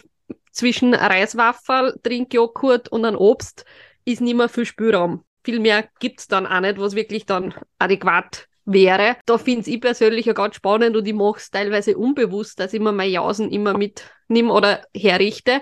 zwischen 0.51 0.93
Reiswaffel, 0.93 1.97
Trinkjoghurt 2.03 2.89
und 2.89 3.05
ein 3.05 3.15
Obst 3.15 3.65
ist 4.05 4.21
nicht 4.21 4.35
mehr 4.35 4.49
viel 4.49 4.65
Spielraum. 4.65 5.23
Viel 5.43 5.59
mehr 5.59 5.87
gibt 5.99 6.19
es 6.19 6.27
dann 6.27 6.45
auch 6.45 6.59
nicht, 6.59 6.77
was 6.77 6.93
wirklich 6.93 7.25
dann 7.25 7.53
adäquat 7.79 8.47
wäre. 8.65 9.17
Da 9.25 9.37
finde 9.37 9.69
ich 9.69 9.81
persönlich 9.81 10.25
ja 10.25 10.33
ganz 10.33 10.55
spannend 10.55 10.95
und 10.95 11.07
ich 11.07 11.13
mache 11.13 11.37
es 11.37 11.49
teilweise 11.49 11.97
unbewusst, 11.97 12.59
dass 12.59 12.73
ich 12.73 12.79
mir 12.79 12.91
meine 12.91 13.11
Jausen 13.11 13.51
immer 13.51 13.77
mitnehme 13.77 14.51
oder 14.53 14.83
herrichte. 14.95 15.61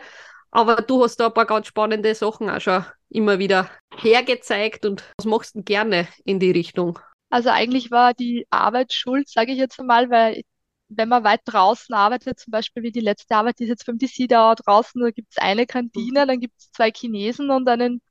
Aber 0.51 0.77
du 0.77 1.03
hast 1.03 1.17
da 1.17 1.27
ein 1.27 1.33
paar 1.33 1.45
ganz 1.45 1.67
spannende 1.67 2.15
Sachen 2.15 2.49
auch 2.49 2.59
schon 2.59 2.85
immer 3.09 3.39
wieder 3.39 3.69
hergezeigt 3.95 4.85
und 4.85 5.03
was 5.17 5.25
machst 5.25 5.55
du 5.55 5.63
gerne 5.63 6.07
in 6.25 6.39
die 6.39 6.51
Richtung? 6.51 6.99
Also 7.29 7.49
eigentlich 7.49 7.91
war 7.91 8.13
die 8.13 8.47
Arbeit 8.49 8.93
schuld, 8.93 9.29
sage 9.29 9.51
ich 9.51 9.57
jetzt 9.57 9.79
einmal, 9.79 10.09
weil 10.09 10.41
wenn 10.89 11.09
man 11.09 11.23
weit 11.23 11.41
draußen 11.45 11.93
arbeitet, 11.93 12.39
zum 12.39 12.51
Beispiel 12.51 12.83
wie 12.83 12.91
die 12.91 12.99
letzte 12.99 13.35
Arbeit, 13.35 13.59
die 13.59 13.65
ist 13.65 13.69
jetzt 13.69 13.85
beim 13.85 13.99
DC 13.99 14.27
da 14.27 14.55
draußen, 14.55 14.99
da 14.99 15.11
gibt 15.11 15.31
es 15.31 15.37
eine 15.37 15.67
Kantine, 15.67 16.25
dann 16.25 16.39
gibt 16.39 16.55
es 16.57 16.71
zwei 16.71 16.91
Chinesen 16.91 17.51
und 17.51 17.69
einen, 17.69 18.01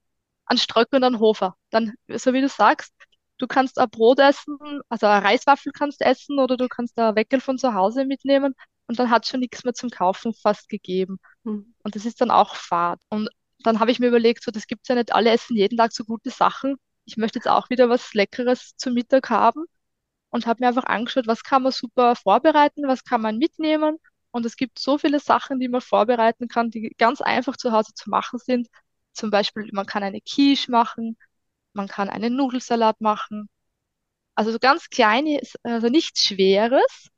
einen 0.47 0.59
Ströck 0.59 0.89
und 0.93 1.03
einen 1.05 1.19
Hofer. 1.19 1.57
Dann, 1.71 1.95
so 2.09 2.33
wie 2.33 2.41
du 2.41 2.49
sagst, 2.49 2.93
Du 3.39 3.47
kannst 3.47 3.79
ein 3.79 3.89
Brot 3.91 4.19
essen, 4.19 4.59
also 4.89 5.07
eine 5.07 5.25
Reiswaffel 5.25 5.73
kannst 5.73 6.03
essen 6.03 6.39
oder 6.39 6.57
du 6.57 6.69
kannst 6.69 6.99
ein 6.99 7.15
Weckel 7.17 7.41
von 7.41 7.59
zu 7.59 7.75
Hause 7.75 8.05
mitnehmen 8.05 8.55
und 8.87 8.99
dann 8.99 9.11
hat 9.11 9.27
schon 9.27 9.41
nichts 9.41 9.65
mehr 9.65 9.75
zum 9.75 9.91
Kaufen 9.91 10.35
fast 10.35 10.69
gegeben. 10.69 11.19
Mhm. 11.45 11.75
Und 11.83 11.95
das 11.97 12.05
ist 12.07 12.21
dann 12.21 12.31
auch 12.31 12.57
Fahrt. 12.57 13.01
Und 13.11 13.29
dann 13.61 13.81
habe 13.81 13.91
ich 13.91 14.01
mir 14.01 14.09
überlegt, 14.09 14.43
so, 14.43 14.51
das 14.51 14.67
gibt's 14.67 14.89
ja 14.89 14.95
nicht, 14.95 15.15
alle 15.15 15.31
essen 15.31 15.57
jeden 15.57 15.77
Tag 15.77 15.93
so 15.93 16.05
gute 16.05 16.31
Sachen. 16.31 16.77
Ich 17.05 17.17
möchte 17.17 17.39
jetzt 17.39 17.49
auch 17.49 17.71
wieder 17.71 17.89
was 17.89 18.15
Leckeres 18.15 18.75
zum 18.77 18.95
Mittag 18.95 19.31
haben 19.31 19.65
und 20.31 20.47
habe 20.47 20.63
mir 20.63 20.69
einfach 20.69 20.85
angeschaut, 20.85 21.27
was 21.27 21.43
kann 21.43 21.63
man 21.63 21.73
super 21.73 22.17
vorbereiten, 22.17 22.87
was 22.87 23.05
kann 23.05 23.21
man 23.23 23.39
mitnehmen 23.39 23.99
Und 24.31 24.47
es 24.47 24.57
gibt 24.57 24.79
so 24.79 24.99
viele 24.99 25.21
Sachen, 25.21 25.61
die 25.61 25.69
man 25.69 25.81
vorbereiten 25.81 26.49
kann, 26.49 26.71
die 26.71 26.95
ganz 26.99 27.21
einfach 27.21 27.57
zu 27.57 27.73
Hause 27.73 27.93
zu 27.95 28.11
machen 28.11 28.39
sind. 28.39 28.69
Zum 29.13 29.31
Beispiel, 29.31 29.69
man 29.73 29.87
kann 29.87 30.03
eine 30.03 30.21
Quiche 30.21 30.71
machen, 30.71 31.17
man 31.79 31.89
kann 31.89 32.11
einen 32.11 32.37
Nudelsalat 32.37 33.01
machen. 33.01 33.49
Also 34.35 34.53
so 34.53 34.59
ganz 34.59 34.91
kleine, 34.91 35.41
also 35.63 35.89
nichts 35.89 36.23
Schweres. 36.25 37.09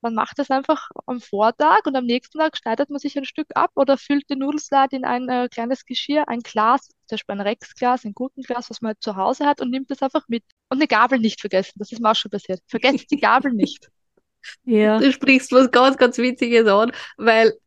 Man 0.00 0.14
macht 0.14 0.38
das 0.38 0.50
einfach 0.50 0.88
am 1.06 1.20
Vortag 1.20 1.86
und 1.86 1.96
am 1.96 2.04
nächsten 2.04 2.38
Tag 2.38 2.56
schneidet 2.56 2.88
man 2.88 3.00
sich 3.00 3.16
ein 3.16 3.24
Stück 3.24 3.48
ab 3.54 3.70
oder 3.74 3.98
füllt 3.98 4.30
den 4.30 4.38
Nudelsalat 4.38 4.92
in 4.92 5.04
ein 5.04 5.28
äh, 5.28 5.48
kleines 5.48 5.84
Geschirr, 5.84 6.28
ein 6.28 6.40
Glas, 6.40 6.88
zum 7.06 7.16
Beispiel 7.16 7.34
ein 7.34 7.40
Rexglas, 7.40 8.04
ein 8.04 8.12
Gurkenglas, 8.14 8.70
was 8.70 8.80
man 8.80 8.90
halt 8.90 9.02
zu 9.02 9.16
Hause 9.16 9.44
hat 9.44 9.60
und 9.60 9.70
nimmt 9.70 9.90
das 9.90 10.02
einfach 10.02 10.28
mit. 10.28 10.44
Und 10.68 10.78
eine 10.78 10.86
Gabel 10.86 11.18
nicht 11.18 11.40
vergessen, 11.40 11.74
das 11.76 11.90
ist 11.90 12.00
mir 12.00 12.10
auch 12.10 12.16
schon 12.16 12.30
passiert. 12.30 12.60
Vergesst 12.68 13.10
die 13.10 13.20
Gabel 13.20 13.52
nicht. 13.52 13.88
Ja. 14.64 14.98
Du 14.98 15.12
sprichst 15.12 15.50
was 15.50 15.70
ganz, 15.72 15.96
ganz 15.98 16.16
Witziges 16.16 16.66
an, 16.68 16.92
weil 17.16 17.58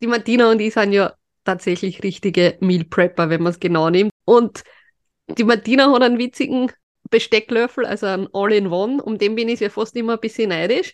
die 0.00 0.06
Martina 0.06 0.50
und 0.50 0.60
ich 0.60 0.72
sind 0.72 0.92
ja 0.92 1.12
tatsächlich 1.42 2.02
richtige 2.04 2.56
Meal 2.60 2.84
Prepper, 2.84 3.28
wenn 3.30 3.42
man 3.42 3.52
es 3.52 3.60
genau 3.60 3.90
nimmt. 3.90 4.12
Und 4.24 4.62
die 5.28 5.44
Martina 5.44 5.90
hat 5.92 6.02
einen 6.02 6.18
witzigen 6.18 6.70
Bestecklöffel, 7.10 7.84
also 7.86 8.06
ein 8.06 8.28
All-in-One, 8.32 9.02
um 9.02 9.18
den 9.18 9.34
bin 9.34 9.48
ich 9.48 9.60
ja 9.60 9.68
fast 9.68 9.96
immer 9.96 10.14
ein 10.14 10.20
bisschen 10.20 10.50
neidisch. 10.50 10.92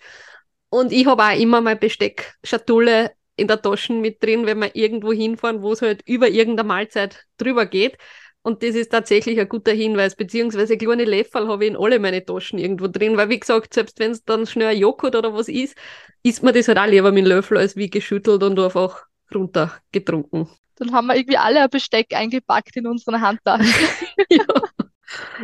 Und 0.69 0.93
ich 0.93 1.07
habe 1.07 1.23
auch 1.23 1.39
immer 1.39 1.61
meine 1.61 1.79
Besteckschatulle 1.79 3.13
in 3.37 3.49
der 3.49 3.61
Tasche 3.63 3.93
mit 3.93 4.23
drin, 4.23 4.47
wenn 4.47 4.59
wir 4.59 4.75
irgendwo 4.77 5.13
hinfahren, 5.13 5.63
wo 5.63 5.73
es 5.73 5.83
halt 5.83 6.03
über 6.07 6.29
irgendeine 6.29 6.69
Mahlzeit 6.69 7.27
drüber 7.39 7.67
geht. 7.67 7.97
Und 8.43 8.63
das 8.63 8.75
ist 8.75 8.91
tatsächlich 8.91 9.39
ein 9.39 9.49
guter 9.49 9.73
Hinweis, 9.73 10.17
beziehungsweise 10.17 10.79
kleine 10.79 11.05
Löffel 11.05 11.47
habe 11.49 11.65
ich 11.65 11.71
in 11.71 11.77
alle 11.77 11.99
meine 11.99 12.25
Taschen 12.25 12.59
irgendwo 12.59 12.89
drin, 12.89 13.17
weil 13.17 13.29
wie 13.29 13.41
gesagt, 13.41 13.75
selbst 13.75 13.99
wenn 13.99 14.13
es 14.13 14.25
dann 14.25 14.47
schnell 14.47 14.69
ein 14.69 14.79
Joghurt 14.79 15.15
oder 15.15 15.35
was 15.35 15.49
ist, 15.49 15.77
isst 16.23 16.43
man 16.43 16.55
das 16.55 16.69
halt 16.69 16.79
auch 16.79 16.87
lieber 16.87 17.13
mit 17.13 17.25
dem 17.25 17.29
Löffel 17.29 17.59
als 17.59 17.77
wie 17.77 17.91
geschüttelt 17.91 18.43
und 18.43 18.59
einfach 18.59 19.05
runtergetrunken. 19.35 20.49
Dann 20.77 20.93
haben 20.93 21.07
wir 21.09 21.17
irgendwie 21.17 21.37
alle 21.37 21.63
ein 21.63 21.71
Besteck 21.71 22.15
eingepackt 22.15 22.77
in 22.77 22.87
unseren 22.87 23.21
Handtaschen. 23.21 23.89
ja. 24.31 24.45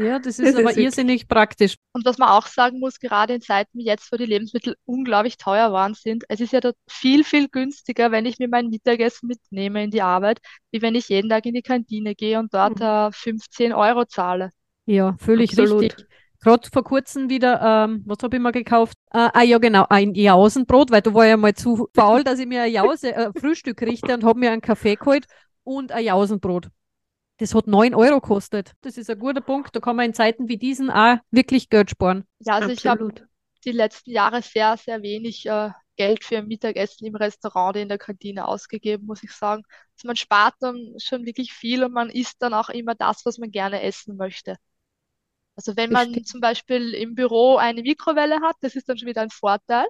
Ja, 0.00 0.18
das 0.18 0.38
ist 0.38 0.54
das 0.54 0.56
aber 0.56 0.70
ist 0.70 0.76
irrsinnig 0.76 1.26
praktisch. 1.26 1.76
Und 1.92 2.04
was 2.04 2.18
man 2.18 2.28
auch 2.28 2.46
sagen 2.46 2.78
muss, 2.78 3.00
gerade 3.00 3.34
in 3.34 3.40
Zeiten 3.40 3.78
wie 3.78 3.84
jetzt, 3.84 4.12
wo 4.12 4.16
die 4.16 4.26
Lebensmittel 4.26 4.76
unglaublich 4.84 5.36
teuer 5.38 5.72
waren 5.72 5.94
sind, 5.94 6.24
es 6.28 6.40
ist 6.40 6.52
ja 6.52 6.60
dort 6.60 6.76
viel, 6.88 7.24
viel 7.24 7.48
günstiger, 7.48 8.12
wenn 8.12 8.26
ich 8.26 8.38
mir 8.38 8.48
mein 8.48 8.68
Mittagessen 8.68 9.26
mitnehme 9.26 9.82
in 9.82 9.90
die 9.90 10.02
Arbeit, 10.02 10.38
wie 10.70 10.82
wenn 10.82 10.94
ich 10.94 11.08
jeden 11.08 11.28
Tag 11.28 11.46
in 11.46 11.54
die 11.54 11.62
Kantine 11.62 12.14
gehe 12.14 12.38
und 12.38 12.54
dort 12.54 12.78
mhm. 12.78 12.84
äh, 12.84 13.12
15 13.12 13.72
Euro 13.72 14.04
zahle. 14.04 14.50
Ja, 14.86 15.16
völlig 15.18 15.50
Absolut. 15.50 15.82
richtig. 15.82 16.06
Gerade 16.46 16.68
vor 16.72 16.84
kurzem 16.84 17.28
wieder, 17.28 17.60
ähm, 17.60 18.04
was 18.06 18.18
habe 18.22 18.36
ich 18.36 18.40
mir 18.40 18.52
gekauft? 18.52 18.96
Äh, 19.10 19.30
ah 19.32 19.42
ja, 19.42 19.58
genau, 19.58 19.84
ein 19.90 20.14
Jausenbrot, 20.14 20.92
weil 20.92 21.02
du 21.02 21.12
war 21.12 21.26
ja 21.26 21.36
mal 21.36 21.54
zu 21.54 21.88
faul, 21.92 22.22
dass 22.22 22.38
ich 22.38 22.46
mir 22.46 22.62
ein 22.62 22.72
Jause, 22.72 23.12
äh, 23.12 23.32
Frühstück 23.36 23.82
richte 23.82 24.14
und 24.14 24.22
habe 24.22 24.38
mir 24.38 24.52
einen 24.52 24.60
Kaffee 24.60 24.94
geholt 24.94 25.26
und 25.64 25.90
ein 25.90 26.04
Jausenbrot. 26.04 26.68
Das 27.38 27.52
hat 27.52 27.66
9 27.66 27.96
Euro 27.96 28.20
gekostet. 28.20 28.74
Das 28.82 28.96
ist 28.96 29.10
ein 29.10 29.18
guter 29.18 29.40
Punkt. 29.40 29.74
Da 29.74 29.80
kann 29.80 29.96
man 29.96 30.06
in 30.06 30.14
Zeiten 30.14 30.48
wie 30.48 30.56
diesen 30.56 30.88
auch 30.88 31.16
wirklich 31.32 31.68
Geld 31.68 31.90
sparen. 31.90 32.22
Ja, 32.38 32.54
also 32.54 32.70
Absolut. 32.70 32.78
ich 32.78 32.86
habe 32.86 33.28
die 33.64 33.72
letzten 33.72 34.10
Jahre 34.12 34.40
sehr, 34.40 34.76
sehr 34.76 35.02
wenig 35.02 35.46
äh, 35.46 35.70
Geld 35.96 36.22
für 36.22 36.38
ein 36.38 36.46
Mittagessen 36.46 37.08
im 37.08 37.16
Restaurant 37.16 37.70
oder 37.70 37.80
in 37.80 37.88
der 37.88 37.98
Kantine 37.98 38.46
ausgegeben, 38.46 39.04
muss 39.04 39.24
ich 39.24 39.32
sagen. 39.32 39.64
Also 39.96 40.06
man 40.06 40.14
spart 40.14 40.54
dann 40.60 40.94
schon 40.98 41.26
wirklich 41.26 41.52
viel 41.52 41.82
und 41.82 41.92
man 41.92 42.08
isst 42.08 42.36
dann 42.38 42.54
auch 42.54 42.68
immer 42.68 42.94
das, 42.94 43.26
was 43.26 43.38
man 43.38 43.50
gerne 43.50 43.82
essen 43.82 44.16
möchte. 44.16 44.54
Also 45.56 45.76
wenn 45.76 45.90
man 45.90 46.25
zum 46.25 46.40
Beispiel 46.40 46.92
im 46.92 47.14
Büro 47.14 47.56
eine 47.56 47.82
Mikrowelle 47.82 48.40
hat, 48.42 48.56
das 48.60 48.76
ist 48.76 48.88
dann 48.88 48.98
schon 48.98 49.08
wieder 49.08 49.22
ein 49.22 49.30
Vorteil. 49.30 49.86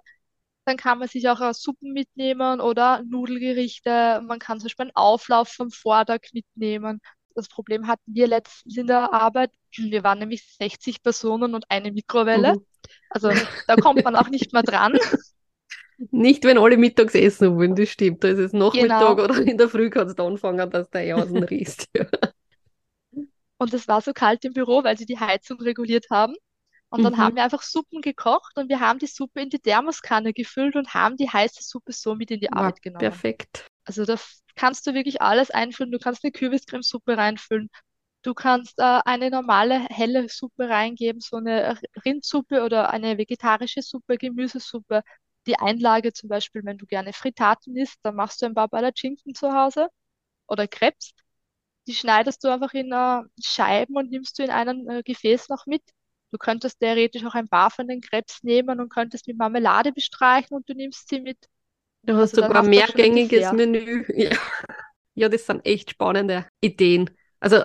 Dann 0.64 0.76
kann 0.76 0.98
man 0.98 1.08
sich 1.08 1.28
auch 1.28 1.40
äh, 1.40 1.52
Suppen 1.52 1.92
mitnehmen 1.92 2.60
oder 2.60 3.02
Nudelgerichte. 3.08 4.22
Man 4.26 4.38
kann 4.38 4.58
zum 4.58 4.66
Beispiel 4.66 4.84
einen 4.84 4.96
Auflauf 4.96 5.48
vom 5.48 5.70
Vortag 5.70 6.20
mitnehmen. 6.32 7.00
Das 7.34 7.48
Problem 7.48 7.86
hatten 7.86 8.14
wir 8.14 8.26
letztens 8.26 8.76
in 8.76 8.86
der 8.86 9.12
Arbeit. 9.12 9.50
Wir 9.76 10.02
waren 10.02 10.18
nämlich 10.18 10.42
60 10.58 11.02
Personen 11.02 11.54
und 11.54 11.66
eine 11.68 11.92
Mikrowelle. 11.92 12.54
Mhm. 12.54 12.66
Also 13.10 13.30
da 13.66 13.76
kommt 13.76 14.02
man 14.04 14.16
auch 14.16 14.28
nicht 14.28 14.52
mehr 14.52 14.62
dran. 14.62 14.98
Nicht, 16.10 16.44
wenn 16.44 16.58
alle 16.58 16.76
mittags 16.76 17.14
essen 17.14 17.56
wollen, 17.56 17.74
das 17.74 17.88
stimmt. 17.88 18.22
Da 18.22 18.28
ist 18.28 18.38
es 18.38 18.52
Nachmittag 18.52 19.16
genau. 19.16 19.24
oder 19.24 19.38
in 19.40 19.56
der 19.56 19.68
Früh 19.68 19.90
kannst 19.90 20.18
du 20.18 20.24
anfangen, 20.24 20.70
dass 20.70 20.90
der 20.90 21.04
Jausen 21.04 21.42
riecht. 21.44 21.86
Und 23.58 23.72
es 23.74 23.88
war 23.88 24.00
so 24.00 24.12
kalt 24.12 24.44
im 24.44 24.52
Büro, 24.52 24.84
weil 24.84 24.98
sie 24.98 25.06
die 25.06 25.18
Heizung 25.18 25.60
reguliert 25.60 26.06
haben. 26.10 26.34
Und 26.88 27.02
dann 27.02 27.14
mhm. 27.14 27.18
haben 27.18 27.36
wir 27.36 27.42
einfach 27.42 27.62
Suppen 27.62 28.00
gekocht 28.00 28.56
und 28.56 28.68
wir 28.68 28.80
haben 28.80 28.98
die 28.98 29.06
Suppe 29.06 29.40
in 29.40 29.50
die 29.50 29.58
Thermoskanne 29.58 30.32
gefüllt 30.32 30.76
und 30.76 30.94
haben 30.94 31.16
die 31.16 31.28
heiße 31.28 31.62
Suppe 31.62 31.92
so 31.92 32.14
mit 32.14 32.30
in 32.30 32.40
die 32.40 32.52
Arbeit 32.52 32.76
ja, 32.76 32.82
genommen. 32.82 33.00
Perfekt. 33.00 33.66
Also 33.84 34.04
da 34.04 34.16
kannst 34.54 34.86
du 34.86 34.94
wirklich 34.94 35.20
alles 35.20 35.50
einfüllen. 35.50 35.90
Du 35.90 35.98
kannst 35.98 36.24
eine 36.24 36.32
Kürbiscremesuppe 36.32 37.16
reinfüllen. 37.16 37.70
Du 38.22 38.34
kannst 38.34 38.78
äh, 38.78 39.00
eine 39.04 39.30
normale 39.30 39.86
helle 39.88 40.28
Suppe 40.28 40.68
reingeben, 40.68 41.20
so 41.20 41.36
eine 41.36 41.78
Rindsuppe 42.04 42.64
oder 42.64 42.90
eine 42.90 43.18
vegetarische 43.18 43.82
Suppe, 43.82 44.16
Gemüsesuppe. 44.16 45.02
Die 45.46 45.58
Einlage 45.58 46.12
zum 46.12 46.28
Beispiel, 46.28 46.64
wenn 46.64 46.78
du 46.78 46.86
gerne 46.86 47.12
Frittaten 47.12 47.76
isst, 47.76 47.98
dann 48.02 48.16
machst 48.16 48.42
du 48.42 48.46
ein 48.46 48.54
paar 48.54 48.68
Palatschinken 48.68 49.34
zu 49.34 49.52
Hause 49.52 49.88
oder 50.48 50.66
Krebs. 50.66 51.12
Die 51.86 51.94
schneidest 51.94 52.42
du 52.42 52.48
einfach 52.48 52.74
in 52.74 52.92
äh, 52.92 53.22
Scheiben 53.42 53.96
und 53.96 54.10
nimmst 54.10 54.38
du 54.38 54.42
in 54.42 54.50
einem 54.50 54.88
äh, 54.88 55.02
Gefäß 55.02 55.48
noch 55.48 55.66
mit. 55.66 55.82
Du 56.32 56.38
könntest 56.38 56.80
theoretisch 56.80 57.24
auch 57.24 57.34
ein 57.34 57.48
paar 57.48 57.70
von 57.70 57.86
den 57.86 58.00
Krebs 58.00 58.42
nehmen 58.42 58.80
und 58.80 58.88
könntest 58.88 59.26
mit 59.28 59.38
Marmelade 59.38 59.92
bestreichen 59.92 60.56
und 60.56 60.68
du 60.68 60.74
nimmst 60.74 61.08
sie 61.08 61.20
mit. 61.20 61.38
Du 62.02 62.14
hast 62.14 62.34
also 62.34 62.42
sogar 62.42 62.62
ein 62.62 62.70
mehrgängiges 62.70 63.52
Menü. 63.52 64.04
Ja. 64.16 64.30
ja, 65.14 65.28
das 65.28 65.46
sind 65.46 65.64
echt 65.64 65.90
spannende 65.90 66.46
Ideen. 66.60 67.10
Also, 67.40 67.62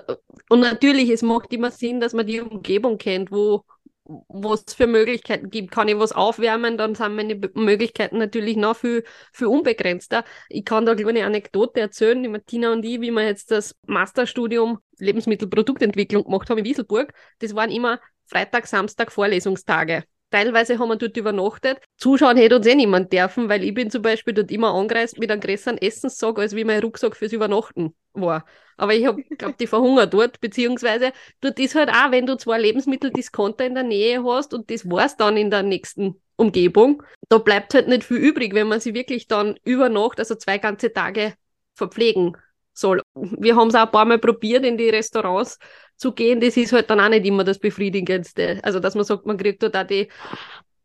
und 0.50 0.60
natürlich, 0.60 1.10
es 1.10 1.22
macht 1.22 1.54
immer 1.54 1.72
Sinn, 1.72 2.00
dass 2.00 2.13
man 2.13 2.28
die 2.28 2.42
Umgebung 2.42 2.98
kennt, 2.98 3.32
wo 3.32 3.63
was 4.05 4.63
es 4.67 4.74
für 4.74 4.88
Möglichkeiten 4.88 5.50
gibt. 5.50 5.72
Kann 5.72 5.88
ich 5.88 5.98
was 5.98 6.12
aufwärmen, 6.12 6.77
dann 6.77 6.96
sind 6.96 7.15
meine 7.15 7.36
Möglichkeiten 7.53 8.17
natürlich 8.17 8.58
noch 8.58 8.75
viel, 8.75 9.03
viel 9.31 9.48
unbegrenzter. 9.48 10.24
Ich 10.50 10.65
kann 10.65 10.86
da 10.86 10.93
eine 10.93 11.25
Anekdote 11.25 11.79
erzählen, 11.79 12.22
die 12.22 12.29
Martina 12.29 12.72
und 12.72 12.84
ich, 12.84 13.01
wie 13.01 13.12
wir 13.12 13.25
jetzt 13.25 13.51
das 13.51 13.75
Masterstudium 13.86 14.79
Lebensmittelproduktentwicklung 14.98 16.24
gemacht 16.24 16.50
haben 16.50 16.60
in 16.60 16.65
Wieselburg. 16.65 17.13
Das 17.39 17.55
waren 17.55 17.72
immer 17.72 18.00
Freitag, 18.25 18.67
Samstag 18.67 19.12
Vorlesungstage. 19.12 20.03
Teilweise 20.31 20.79
haben 20.79 20.89
wir 20.89 20.95
dort 20.95 21.17
übernachtet. 21.17 21.77
Zuschauen 21.97 22.38
hätte 22.38 22.55
uns 22.55 22.65
eh 22.65 22.75
niemand 22.75 23.11
dürfen, 23.11 23.50
weil 23.50 23.63
ich 23.63 23.73
bin 23.73 23.91
zum 23.91 24.01
Beispiel 24.01 24.33
dort 24.33 24.50
immer 24.50 24.73
angereist 24.73 25.19
mit 25.19 25.29
einem 25.29 25.41
größeren 25.41 25.77
Essenssack, 25.77 26.39
als 26.39 26.55
wie 26.55 26.63
mein 26.63 26.81
Rucksack 26.81 27.17
fürs 27.17 27.33
Übernachten 27.33 27.93
war. 28.13 28.45
Aber 28.77 28.95
ich 28.95 29.05
habe, 29.05 29.21
glaube 29.38 29.55
die 29.59 29.67
verhungert 29.67 30.13
dort, 30.13 30.39
beziehungsweise 30.39 31.11
dort 31.41 31.59
ist 31.59 31.75
halt 31.75 31.89
auch, 31.89 32.11
wenn 32.11 32.25
du 32.25 32.38
zwei 32.38 32.59
Lebensmitteldiscounter 32.59 33.65
in 33.65 33.75
der 33.75 33.83
Nähe 33.83 34.23
hast 34.23 34.53
und 34.53 34.71
das 34.71 34.89
war's 34.89 35.17
dann 35.17 35.38
in 35.38 35.51
der 35.51 35.63
nächsten 35.63 36.21
Umgebung, 36.38 37.03
da 37.29 37.38
bleibt 37.38 37.73
halt 37.73 37.88
nicht 37.88 38.03
viel 38.03 38.17
übrig, 38.17 38.55
wenn 38.55 38.67
man 38.67 38.79
sich 38.79 38.93
wirklich 38.93 39.27
dann 39.27 39.59
über 39.63 39.89
Nacht, 39.89 40.17
also 40.17 40.35
zwei 40.35 40.57
ganze 40.57 40.91
Tage 40.91 41.33
verpflegen 41.75 42.38
soll. 42.74 43.01
Wir 43.16 43.56
haben 43.56 43.70
es 43.70 43.75
auch 43.75 43.86
ein 43.86 43.92
paar 43.92 44.06
Mal 44.06 44.20
probiert, 44.20 44.66
in 44.66 44.78
die 44.78 44.90
Restaurants 44.90 45.58
zu 45.96 46.13
gehen. 46.13 46.40
Das 46.40 46.58
ist 46.58 46.74
halt 46.74 46.90
dann 46.90 47.00
auch 47.00 47.10
nicht 47.10 47.25
immer 47.25 47.44
das 47.44 47.60
Befriedigendste. 47.60 48.60
Also, 48.63 48.80
dass 48.80 48.96
man 48.96 49.04
sagt, 49.04 49.25
man 49.25 49.38
kriegt 49.38 49.62
dort 49.63 49.75
auch 49.75 49.86
die, 49.86 50.08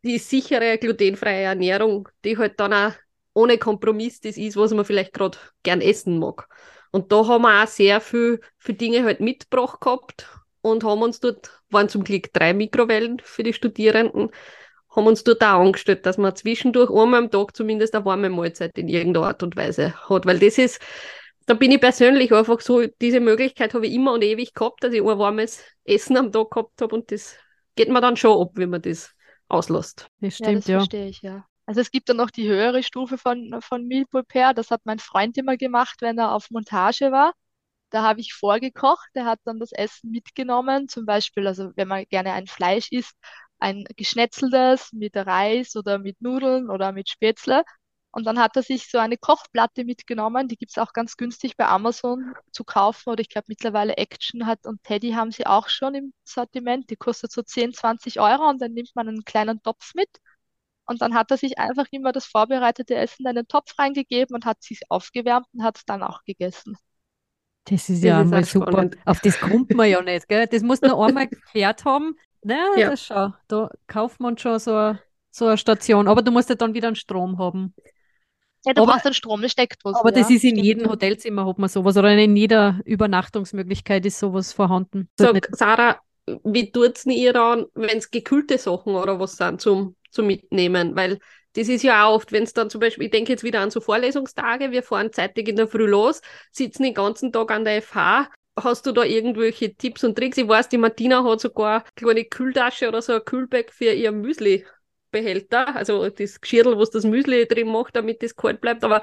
die 0.03 0.17
sichere, 0.17 0.77
glutenfreie 0.77 1.43
Ernährung, 1.43 2.07
die 2.23 2.37
halt 2.37 2.59
dann 2.59 2.73
auch 2.73 2.93
ohne 3.33 3.57
Kompromiss 3.57 4.19
das 4.19 4.37
ist, 4.37 4.57
was 4.57 4.73
man 4.73 4.85
vielleicht 4.85 5.13
gerade 5.13 5.37
gern 5.63 5.81
essen 5.81 6.19
mag. 6.19 6.47
Und 6.91 7.11
da 7.11 7.27
haben 7.27 7.43
wir 7.43 7.63
auch 7.63 7.67
sehr 7.67 8.01
viel 8.01 8.41
für 8.57 8.73
Dinge 8.73 9.03
halt 9.03 9.19
mitgebracht 9.19 9.81
gehabt 9.81 10.27
und 10.61 10.83
haben 10.83 11.01
uns 11.01 11.19
dort, 11.19 11.51
waren 11.69 11.89
zum 11.89 12.03
Glück 12.03 12.33
drei 12.33 12.53
Mikrowellen 12.53 13.19
für 13.23 13.43
die 13.43 13.53
Studierenden, 13.53 14.31
haben 14.89 15.07
uns 15.07 15.23
dort 15.23 15.43
auch 15.43 15.61
angestellt, 15.61 16.05
dass 16.05 16.17
man 16.17 16.35
zwischendurch 16.35 16.89
einmal 16.89 17.23
am 17.23 17.31
Tag 17.31 17.55
zumindest 17.55 17.93
eine 17.95 18.05
warme 18.05 18.29
Mahlzeit 18.29 18.77
in 18.77 18.87
irgendeiner 18.87 19.27
Art 19.27 19.43
und 19.43 19.55
Weise 19.55 19.93
hat. 20.09 20.25
Weil 20.25 20.39
das 20.39 20.57
ist, 20.57 20.81
da 21.47 21.53
bin 21.53 21.71
ich 21.71 21.79
persönlich 21.81 22.31
einfach 22.33 22.59
so, 22.59 22.85
diese 22.85 23.21
Möglichkeit 23.21 23.73
habe 23.73 23.87
ich 23.87 23.93
immer 23.93 24.13
und 24.13 24.23
ewig 24.23 24.53
gehabt, 24.53 24.83
dass 24.83 24.93
ich 24.93 25.01
ein 25.01 25.17
warmes 25.17 25.63
Essen 25.85 26.17
am 26.17 26.31
Tag 26.31 26.51
gehabt 26.51 26.81
habe 26.81 26.93
und 26.93 27.09
das 27.11 27.35
geht 27.75 27.89
mir 27.89 28.01
dann 28.01 28.17
schon 28.17 28.39
ab, 28.41 28.51
wenn 28.55 28.69
man 28.69 28.81
das 28.81 29.15
auslässt. 29.47 30.09
Das 30.19 30.35
stimmt, 30.35 30.49
ja. 30.49 30.55
Das 30.55 30.67
ja. 30.67 30.77
verstehe 30.79 31.07
ich, 31.07 31.21
ja. 31.21 31.45
Also 31.65 31.81
es 31.81 31.91
gibt 31.91 32.09
dann 32.09 32.17
noch 32.17 32.31
die 32.31 32.47
höhere 32.47 32.83
Stufe 32.83 33.17
von, 33.17 33.59
von 33.61 33.87
Meal 33.87 34.05
Prepare. 34.05 34.53
Das 34.53 34.71
hat 34.71 34.81
mein 34.85 34.99
Freund 34.99 35.37
immer 35.37 35.57
gemacht, 35.57 35.97
wenn 36.01 36.17
er 36.17 36.33
auf 36.33 36.49
Montage 36.49 37.11
war. 37.11 37.33
Da 37.89 38.03
habe 38.03 38.21
ich 38.21 38.33
vorgekocht. 38.33 39.09
Der 39.15 39.25
hat 39.25 39.39
dann 39.43 39.59
das 39.59 39.73
Essen 39.73 40.11
mitgenommen. 40.11 40.87
Zum 40.87 41.05
Beispiel, 41.05 41.45
also 41.45 41.71
wenn 41.75 41.89
man 41.89 42.05
gerne 42.09 42.33
ein 42.33 42.47
Fleisch 42.47 42.91
isst, 42.91 43.15
ein 43.59 43.83
geschnetzeltes 43.97 44.93
mit 44.93 45.15
Reis 45.15 45.75
oder 45.75 45.97
mit 45.97 46.21
Nudeln 46.21 46.69
oder 46.69 46.93
mit 46.93 47.09
Spätzle. 47.09 47.63
Und 48.17 48.25
dann 48.25 48.39
hat 48.39 48.55
er 48.55 48.63
sich 48.63 48.89
so 48.89 48.97
eine 48.97 49.15
Kochplatte 49.15 49.85
mitgenommen, 49.85 50.47
die 50.47 50.57
gibt 50.57 50.71
es 50.71 50.79
auch 50.79 50.91
ganz 50.91 51.17
günstig 51.17 51.55
bei 51.55 51.67
Amazon 51.67 52.33
zu 52.51 52.63
kaufen. 52.63 53.11
Oder 53.11 53.21
ich 53.21 53.29
glaube 53.29 53.45
mittlerweile 53.47 53.95
Action 53.97 54.47
hat 54.47 54.65
und 54.65 54.81
Teddy 54.83 55.11
haben 55.11 55.31
sie 55.31 55.45
auch 55.45 55.69
schon 55.69 55.93
im 55.93 56.13
Sortiment. 56.23 56.89
Die 56.89 56.95
kostet 56.95 57.31
so 57.31 57.43
10, 57.43 57.73
20 57.75 58.19
Euro 58.19 58.49
und 58.49 58.59
dann 58.59 58.73
nimmt 58.73 58.89
man 58.95 59.07
einen 59.07 59.23
kleinen 59.23 59.61
Topf 59.61 59.93
mit. 59.93 60.09
Und 60.85 61.01
dann 61.01 61.13
hat 61.13 61.29
er 61.29 61.37
sich 61.37 61.59
einfach 61.59 61.85
immer 61.91 62.11
das 62.11 62.25
vorbereitete 62.25 62.95
Essen 62.95 63.23
in 63.23 63.27
einen 63.37 63.47
Topf 63.47 63.77
reingegeben 63.77 64.35
und 64.35 64.45
hat 64.45 64.63
sich 64.63 64.79
aufgewärmt 64.89 65.45
und 65.53 65.63
hat 65.63 65.77
es 65.77 65.85
dann 65.85 66.01
auch 66.01 66.23
gegessen. 66.23 66.75
Das 67.65 67.89
ist 67.89 68.03
ja 68.03 68.23
Das 68.23 68.25
ist 68.25 68.31
mal 68.31 68.43
auch 68.43 68.45
super. 68.45 68.71
spannend. 68.71 68.97
Auf 69.05 69.19
das 69.19 69.39
kommt 69.39 69.73
man 69.75 69.89
ja 69.89 70.01
nicht, 70.01 70.27
gell? 70.27 70.47
Das 70.47 70.63
muss 70.63 70.81
man 70.81 70.91
einmal 70.91 71.27
geklärt 71.29 71.85
haben. 71.85 72.15
Na, 72.43 72.55
Ja. 72.75 72.89
das 72.91 73.03
schau, 73.05 73.33
da 73.47 73.69
kauft 73.87 74.19
man 74.19 74.37
schon 74.37 74.57
so 74.59 74.73
eine, 74.73 75.01
so 75.31 75.47
eine 75.47 75.57
Station. 75.57 76.07
Aber 76.07 76.21
du 76.21 76.31
musst 76.31 76.49
ja 76.49 76.55
dann 76.55 76.73
wieder 76.73 76.87
einen 76.87 76.95
Strom 76.95 77.37
haben. 77.37 77.75
Ja, 78.67 78.73
du 78.73 78.83
Aber- 78.83 78.91
brauchst 78.93 79.05
einen 79.05 79.13
Strom, 79.13 79.39
eine 79.39 79.49
Steckdose. 79.49 79.99
Aber 79.99 80.11
das 80.11 80.29
ja, 80.29 80.35
ist 80.35 80.43
in 80.43 80.51
stimmt. 80.51 80.65
jedem 80.65 80.89
Hotelzimmer 80.89 81.45
hat 81.45 81.57
man 81.57 81.69
sowas 81.69 81.95
oder 81.97 82.11
in 82.15 82.35
jeder 82.35 82.79
Übernachtungsmöglichkeit 82.85 84.05
ist 84.05 84.19
sowas 84.19 84.53
vorhanden. 84.53 85.09
Nicht- 85.19 85.47
Sarah, 85.55 85.99
wie 86.43 86.71
tut's 86.71 87.03
denn 87.05 87.13
ihr 87.13 87.35
an, 87.35 87.65
wenn 87.73 87.97
es 87.97 88.11
gekühlte 88.11 88.57
Sachen 88.57 88.95
oder 88.95 89.19
was 89.19 89.37
sind 89.37 89.61
zum, 89.61 89.95
zum 90.11 90.27
Mitnehmen? 90.27 90.95
Weil 90.95 91.19
das 91.53 91.69
ist 91.69 91.83
ja 91.83 92.05
auch 92.05 92.15
oft, 92.15 92.31
wenn 92.31 92.43
es 92.43 92.53
dann 92.53 92.69
zum 92.69 92.81
Beispiel, 92.81 93.05
ich 93.05 93.11
denke 93.11 93.31
jetzt 93.31 93.43
wieder 93.43 93.61
an 93.61 93.71
so 93.71 93.79
Vorlesungstage, 93.81 94.71
wir 94.71 94.83
fahren 94.83 95.11
zeitig 95.11 95.47
in 95.47 95.55
der 95.55 95.67
Früh 95.67 95.87
los, 95.87 96.21
sitzen 96.51 96.83
den 96.83 96.93
ganzen 96.93 97.31
Tag 97.31 97.49
an 97.51 97.65
der 97.65 97.81
FH. 97.81 98.29
Hast 98.59 98.85
du 98.85 98.91
da 98.91 99.03
irgendwelche 99.03 99.75
Tipps 99.75 100.03
und 100.03 100.15
Tricks? 100.15 100.37
Ich 100.37 100.47
weiß, 100.47 100.67
die 100.69 100.77
Martina 100.77 101.23
hat 101.23 101.39
sogar 101.39 101.83
eine 101.83 101.83
kleine 101.95 102.25
Kühltasche 102.25 102.87
oder 102.87 103.01
so 103.01 103.13
ein 103.13 103.23
Kühlbag 103.25 103.65
für 103.71 103.91
ihr 103.93 104.11
Müsli-Behälter, 105.11 105.75
also 105.75 106.09
das 106.09 106.41
Geschirrl, 106.41 106.77
was 106.77 106.91
das 106.91 107.03
Müsli 107.03 107.47
drin 107.47 107.67
macht, 107.67 107.95
damit 107.95 108.23
das 108.23 108.35
kalt 108.35 108.61
bleibt. 108.61 108.83
Aber 108.83 109.01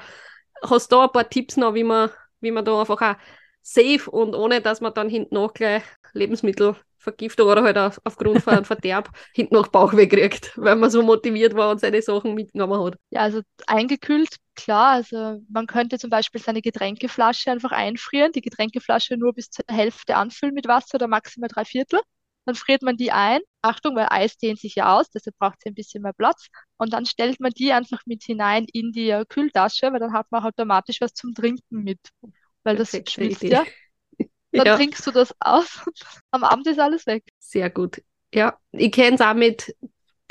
hast 0.63 0.91
du 0.91 0.95
da 0.97 1.03
ein 1.05 1.11
paar 1.11 1.29
Tipps 1.29 1.57
noch, 1.57 1.73
wie 1.73 1.83
man, 1.83 2.09
wie 2.41 2.51
man 2.51 2.65
da 2.65 2.79
einfach 2.79 3.01
auch 3.01 3.15
safe 3.61 4.09
und 4.09 4.35
ohne, 4.35 4.61
dass 4.61 4.81
man 4.81 4.93
dann 4.93 5.09
hinten 5.09 5.35
noch 5.35 5.53
gleich 5.53 5.83
Lebensmittelvergiftung 6.13 7.47
oder 7.47 7.63
halt 7.63 7.77
auf, 7.77 7.99
aufgrund 8.03 8.41
von 8.41 8.53
einem 8.53 8.65
Verderb 8.65 9.09
hinten 9.33 9.55
noch 9.55 9.67
Bauchweh 9.67 10.07
kriegt, 10.07 10.53
weil 10.55 10.75
man 10.75 10.89
so 10.89 11.01
motiviert 11.01 11.55
war 11.55 11.71
und 11.71 11.79
seine 11.79 12.01
Sachen 12.01 12.35
mitgenommen 12.35 12.83
hat. 12.83 12.95
Ja, 13.09 13.21
also 13.21 13.41
eingekühlt, 13.67 14.37
klar. 14.55 14.93
Also 14.93 15.41
man 15.49 15.67
könnte 15.67 15.97
zum 15.97 16.09
Beispiel 16.09 16.41
seine 16.41 16.61
Getränkeflasche 16.61 17.51
einfach 17.51 17.71
einfrieren, 17.71 18.31
die 18.31 18.41
Getränkeflasche 18.41 19.17
nur 19.17 19.33
bis 19.33 19.49
zur 19.49 19.65
Hälfte 19.69 20.15
anfüllen 20.15 20.53
mit 20.53 20.67
Wasser 20.67 20.95
oder 20.95 21.07
maximal 21.07 21.49
drei 21.49 21.65
Viertel. 21.65 21.99
Dann 22.45 22.55
friert 22.55 22.81
man 22.83 22.97
die 22.97 23.11
ein. 23.11 23.39
Achtung, 23.61 23.95
weil 23.95 24.07
Eis 24.11 24.37
dehnt 24.37 24.59
sich 24.59 24.75
ja 24.75 24.95
aus, 24.97 25.09
deshalb 25.09 25.37
braucht 25.39 25.61
sie 25.61 25.69
ein 25.69 25.75
bisschen 25.75 26.03
mehr 26.03 26.13
Platz. 26.13 26.47
Und 26.77 26.93
dann 26.93 27.05
stellt 27.05 27.39
man 27.39 27.51
die 27.51 27.73
einfach 27.73 28.01
mit 28.05 28.23
hinein 28.23 28.65
in 28.73 28.91
die 28.91 29.09
äh, 29.09 29.25
Kühltasche, 29.27 29.91
weil 29.91 29.99
dann 29.99 30.13
hat 30.13 30.31
man 30.31 30.43
automatisch 30.43 31.01
was 31.01 31.13
zum 31.13 31.33
Trinken 31.33 31.83
mit. 31.83 31.99
Weil 32.63 32.75
das 32.77 33.01
Perfekte 33.01 33.23
schmilzt 33.23 33.49
Idee. 33.49 33.51
ja. 33.51 33.65
Dann 34.55 34.69
Ja, 34.69 34.71
trinkst 34.71 35.05
du 35.07 35.11
das 35.11 35.33
aus 35.39 35.85
und 35.87 35.97
am 36.31 36.43
Abend 36.43 36.67
ist 36.67 36.79
alles 36.79 37.05
weg. 37.07 37.23
sehr 37.39 37.69
gut. 37.69 38.01
Ja, 38.33 38.59
ich 38.71 38.91
kenne 38.91 39.15
es 39.15 39.21
auch 39.21 39.33
mit 39.33 39.75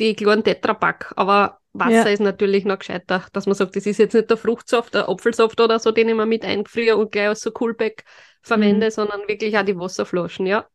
die 0.01 0.15
kleinen 0.15 0.45
Tetrapack, 0.45 1.13
aber 1.17 1.61
Wasser 1.73 2.11
Ja. 2.11 2.13
ist 2.13 2.21
natürlich 2.21 2.65
noch 2.65 2.79
gescheiter, 2.79 3.27
dass 3.33 3.47
man 3.47 3.55
sagt, 3.55 3.77
das 3.77 3.87
ist 3.87 3.99
jetzt 3.99 4.15
nicht 4.15 4.31
der 4.31 4.37
Fruchtsaft, 4.37 4.95
der 4.95 5.09
Apfelsaft 5.09 5.61
oder 5.61 5.79
so, 5.79 5.91
den 5.93 6.09
ich 6.09 6.15
mir 6.15 6.27
mit 6.27 6.45
einfriere 6.45 6.97
und 6.97 7.13
gleich 7.13 7.29
als 7.29 7.41
so 7.41 7.51
Coolback 7.53 8.05
verwende, 8.43 8.91
sondern 8.91 9.27
wirklich 9.29 9.57
auch 9.59 9.65
die 9.65 9.79
Wasserflaschen, 9.79 10.47
ja. 10.47 10.69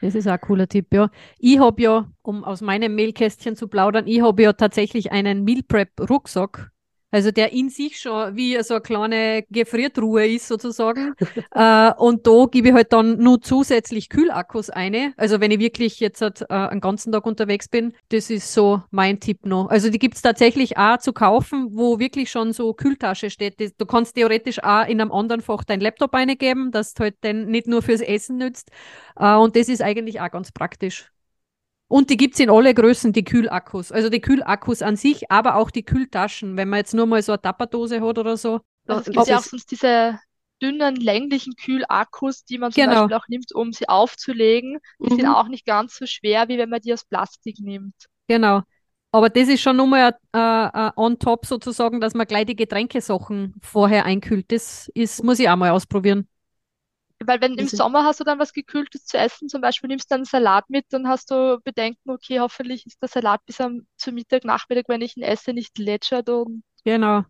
Das 0.00 0.14
ist 0.14 0.26
auch 0.26 0.32
ein 0.32 0.40
cooler 0.40 0.68
Tipp, 0.68 0.92
ja. 0.92 1.10
Ich 1.38 1.58
habe 1.58 1.82
ja, 1.82 2.10
um 2.22 2.44
aus 2.44 2.60
meinem 2.60 2.94
Mailkästchen 2.94 3.56
zu 3.56 3.68
plaudern, 3.68 4.06
ich 4.06 4.20
habe 4.22 4.42
ja 4.42 4.52
tatsächlich 4.52 5.12
einen 5.12 5.44
Meal 5.44 5.62
Prep 5.66 5.90
Rucksack. 6.10 6.70
Also 7.14 7.30
der 7.30 7.52
in 7.52 7.68
sich 7.68 8.00
schon 8.00 8.34
wie 8.34 8.60
so 8.64 8.74
eine 8.74 8.80
kleine 8.80 9.44
Gefriertruhe 9.48 10.26
ist 10.26 10.48
sozusagen. 10.48 11.14
äh, 11.54 11.92
und 11.96 12.26
da 12.26 12.46
gebe 12.50 12.70
ich 12.70 12.74
halt 12.74 12.92
dann 12.92 13.18
nur 13.18 13.40
zusätzlich 13.40 14.08
Kühlakkus 14.08 14.68
ein. 14.68 15.14
Also 15.16 15.38
wenn 15.38 15.52
ich 15.52 15.60
wirklich 15.60 16.00
jetzt 16.00 16.20
halt, 16.22 16.40
äh, 16.40 16.46
einen 16.54 16.80
ganzen 16.80 17.12
Tag 17.12 17.24
unterwegs 17.24 17.68
bin, 17.68 17.92
das 18.08 18.30
ist 18.30 18.52
so 18.52 18.82
mein 18.90 19.20
Tipp 19.20 19.46
noch. 19.46 19.68
Also 19.68 19.90
die 19.90 20.00
gibt 20.00 20.16
es 20.16 20.22
tatsächlich 20.22 20.76
auch 20.76 20.98
zu 20.98 21.12
kaufen, 21.12 21.68
wo 21.70 22.00
wirklich 22.00 22.32
schon 22.32 22.52
so 22.52 22.74
Kühltasche 22.74 23.30
steht. 23.30 23.60
Du 23.78 23.86
kannst 23.86 24.16
theoretisch 24.16 24.60
auch 24.64 24.84
in 24.88 25.00
einem 25.00 25.12
anderen 25.12 25.40
Fach 25.40 25.62
dein 25.62 25.78
Laptop 25.78 26.14
eingeben, 26.14 26.72
dass 26.72 26.94
du 26.94 27.04
halt 27.04 27.14
dann 27.20 27.46
nicht 27.46 27.68
nur 27.68 27.82
fürs 27.82 28.00
Essen 28.00 28.38
nützt. 28.38 28.72
Äh, 29.14 29.36
und 29.36 29.54
das 29.54 29.68
ist 29.68 29.82
eigentlich 29.82 30.20
auch 30.20 30.32
ganz 30.32 30.50
praktisch. 30.50 31.13
Und 31.88 32.10
die 32.10 32.16
gibt's 32.16 32.40
in 32.40 32.50
alle 32.50 32.74
Größen, 32.74 33.12
die 33.12 33.24
Kühlakkus. 33.24 33.92
Also 33.92 34.08
die 34.08 34.20
Kühlakkus 34.20 34.82
an 34.82 34.96
sich, 34.96 35.30
aber 35.30 35.56
auch 35.56 35.70
die 35.70 35.84
Kühltaschen. 35.84 36.56
Wenn 36.56 36.68
man 36.68 36.78
jetzt 36.78 36.94
nur 36.94 37.06
mal 37.06 37.22
so 37.22 37.32
eine 37.32 37.42
Tapperdose 37.42 38.00
hat 38.00 38.18
oder 38.18 38.36
so. 38.36 38.60
Also 38.86 39.00
es 39.02 39.10
gibt 39.10 39.26
ja 39.26 39.38
auch 39.38 39.42
sonst 39.42 39.70
diese 39.70 40.18
dünnen, 40.62 40.96
länglichen 40.96 41.54
Kühlakkus, 41.56 42.44
die 42.44 42.58
man 42.58 42.72
zum 42.72 42.84
Genau. 42.84 42.86
Beispiel 42.86 43.14
auch 43.16 43.28
nimmt, 43.28 43.52
um 43.54 43.72
sie 43.72 43.88
aufzulegen. 43.88 44.78
Die 45.04 45.10
sind 45.10 45.26
Mhm. 45.26 45.34
auch 45.34 45.48
nicht 45.48 45.66
ganz 45.66 45.96
so 45.96 46.06
schwer, 46.06 46.48
wie 46.48 46.58
wenn 46.58 46.70
man 46.70 46.80
die 46.80 46.92
aus 46.92 47.04
Plastik 47.04 47.58
nimmt. 47.60 47.94
Genau. 48.28 48.62
Aber 49.12 49.28
das 49.30 49.48
ist 49.48 49.60
schon 49.62 49.76
nochmal 49.76 50.16
äh, 50.34 50.38
äh, 50.38 50.90
on 50.96 51.18
top 51.18 51.46
sozusagen, 51.46 52.00
dass 52.00 52.14
man 52.14 52.26
gleich 52.26 52.46
die 52.46 52.56
Getränkesachen 52.56 53.54
vorher 53.62 54.04
einkühlt. 54.06 54.50
Das 54.50 54.88
ist, 54.94 55.22
muss 55.22 55.38
ich 55.38 55.48
auch 55.48 55.56
mal 55.56 55.70
ausprobieren. 55.70 56.28
Weil 57.26 57.40
wenn 57.40 57.54
im 57.54 57.68
Sommer 57.68 58.04
hast 58.04 58.20
du 58.20 58.24
dann 58.24 58.38
was 58.38 58.52
Gekühltes 58.52 59.06
zu 59.06 59.18
essen, 59.18 59.48
zum 59.48 59.60
Beispiel 59.60 59.88
nimmst 59.88 60.10
du 60.10 60.14
einen 60.16 60.24
Salat 60.24 60.68
mit, 60.68 60.86
dann 60.90 61.08
hast 61.08 61.30
du 61.30 61.60
Bedenken, 61.64 62.10
okay, 62.10 62.40
hoffentlich 62.40 62.86
ist 62.86 63.00
der 63.02 63.08
Salat 63.08 63.44
bis 63.46 63.60
am, 63.60 63.86
zu 63.96 64.12
Mittag, 64.12 64.44
Nachmittag, 64.44 64.84
wenn 64.88 65.00
ich 65.00 65.16
ihn 65.16 65.22
esse, 65.22 65.52
nicht 65.52 65.78
lätschert 65.78 66.28
und 66.28 66.62
Genau. 66.84 67.24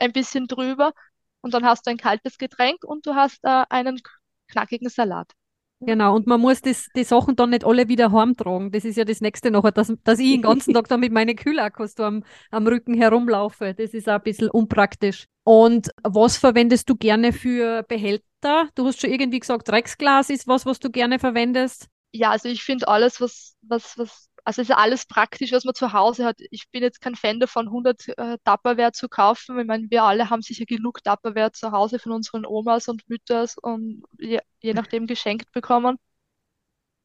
ein 0.00 0.12
bisschen 0.12 0.46
drüber. 0.46 0.92
Und 1.40 1.54
dann 1.54 1.64
hast 1.64 1.86
du 1.86 1.90
ein 1.90 1.96
kaltes 1.98 2.38
Getränk 2.38 2.84
und 2.84 3.06
du 3.06 3.14
hast 3.14 3.44
äh, 3.44 3.64
einen 3.68 4.00
knackigen 4.48 4.88
Salat. 4.88 5.32
Genau, 5.80 6.16
und 6.16 6.26
man 6.26 6.40
muss 6.40 6.60
das, 6.60 6.88
die 6.96 7.04
Sachen 7.04 7.36
dann 7.36 7.50
nicht 7.50 7.64
alle 7.64 7.88
wieder 7.88 8.10
heimtragen. 8.10 8.72
Das 8.72 8.84
ist 8.84 8.96
ja 8.96 9.04
das 9.04 9.20
Nächste 9.20 9.52
nachher, 9.52 9.70
dass, 9.70 9.92
dass 10.02 10.18
ich 10.18 10.32
den 10.32 10.42
ganzen 10.42 10.74
Tag 10.74 10.88
dann 10.88 10.98
mit 10.98 11.12
meinen 11.12 11.36
Kühlakkus 11.36 11.94
da 11.94 12.08
am, 12.08 12.24
am 12.50 12.66
Rücken 12.66 12.94
herumlaufe. 12.94 13.74
Das 13.74 13.94
ist 13.94 14.08
auch 14.08 14.14
ein 14.14 14.22
bisschen 14.22 14.50
unpraktisch. 14.50 15.26
Und 15.44 15.90
was 16.02 16.36
verwendest 16.36 16.90
du 16.90 16.96
gerne 16.96 17.32
für 17.32 17.84
Behälter? 17.84 18.27
Du 18.40 18.86
hast 18.86 19.00
schon 19.00 19.10
irgendwie 19.10 19.40
gesagt, 19.40 19.68
Drecksglas 19.68 20.30
ist 20.30 20.46
was, 20.46 20.64
was 20.66 20.78
du 20.78 20.90
gerne 20.90 21.18
verwendest. 21.18 21.88
Ja, 22.12 22.30
also 22.30 22.48
ich 22.48 22.62
finde 22.62 22.88
alles, 22.88 23.20
was, 23.20 23.56
was, 23.62 23.98
was, 23.98 24.30
also 24.44 24.62
ist 24.62 24.70
alles 24.70 25.06
praktisch, 25.06 25.52
was 25.52 25.64
man 25.64 25.74
zu 25.74 25.92
Hause 25.92 26.24
hat. 26.24 26.38
Ich 26.50 26.70
bin 26.70 26.82
jetzt 26.82 27.00
kein 27.00 27.14
Fan 27.16 27.38
davon, 27.40 27.68
100 27.68 28.08
äh, 28.16 28.92
zu 28.92 29.08
kaufen. 29.08 29.58
Ich 29.60 29.66
meine, 29.66 29.90
wir 29.90 30.04
alle 30.04 30.30
haben 30.30 30.42
sicher 30.42 30.64
genug 30.64 31.02
Tupperware 31.04 31.52
zu 31.52 31.70
Hause 31.72 31.98
von 31.98 32.12
unseren 32.12 32.46
Omas 32.46 32.88
und 32.88 33.08
Mütters 33.08 33.58
und 33.58 34.02
je, 34.18 34.40
je 34.60 34.72
nachdem 34.72 35.06
geschenkt 35.06 35.52
bekommen. 35.52 35.98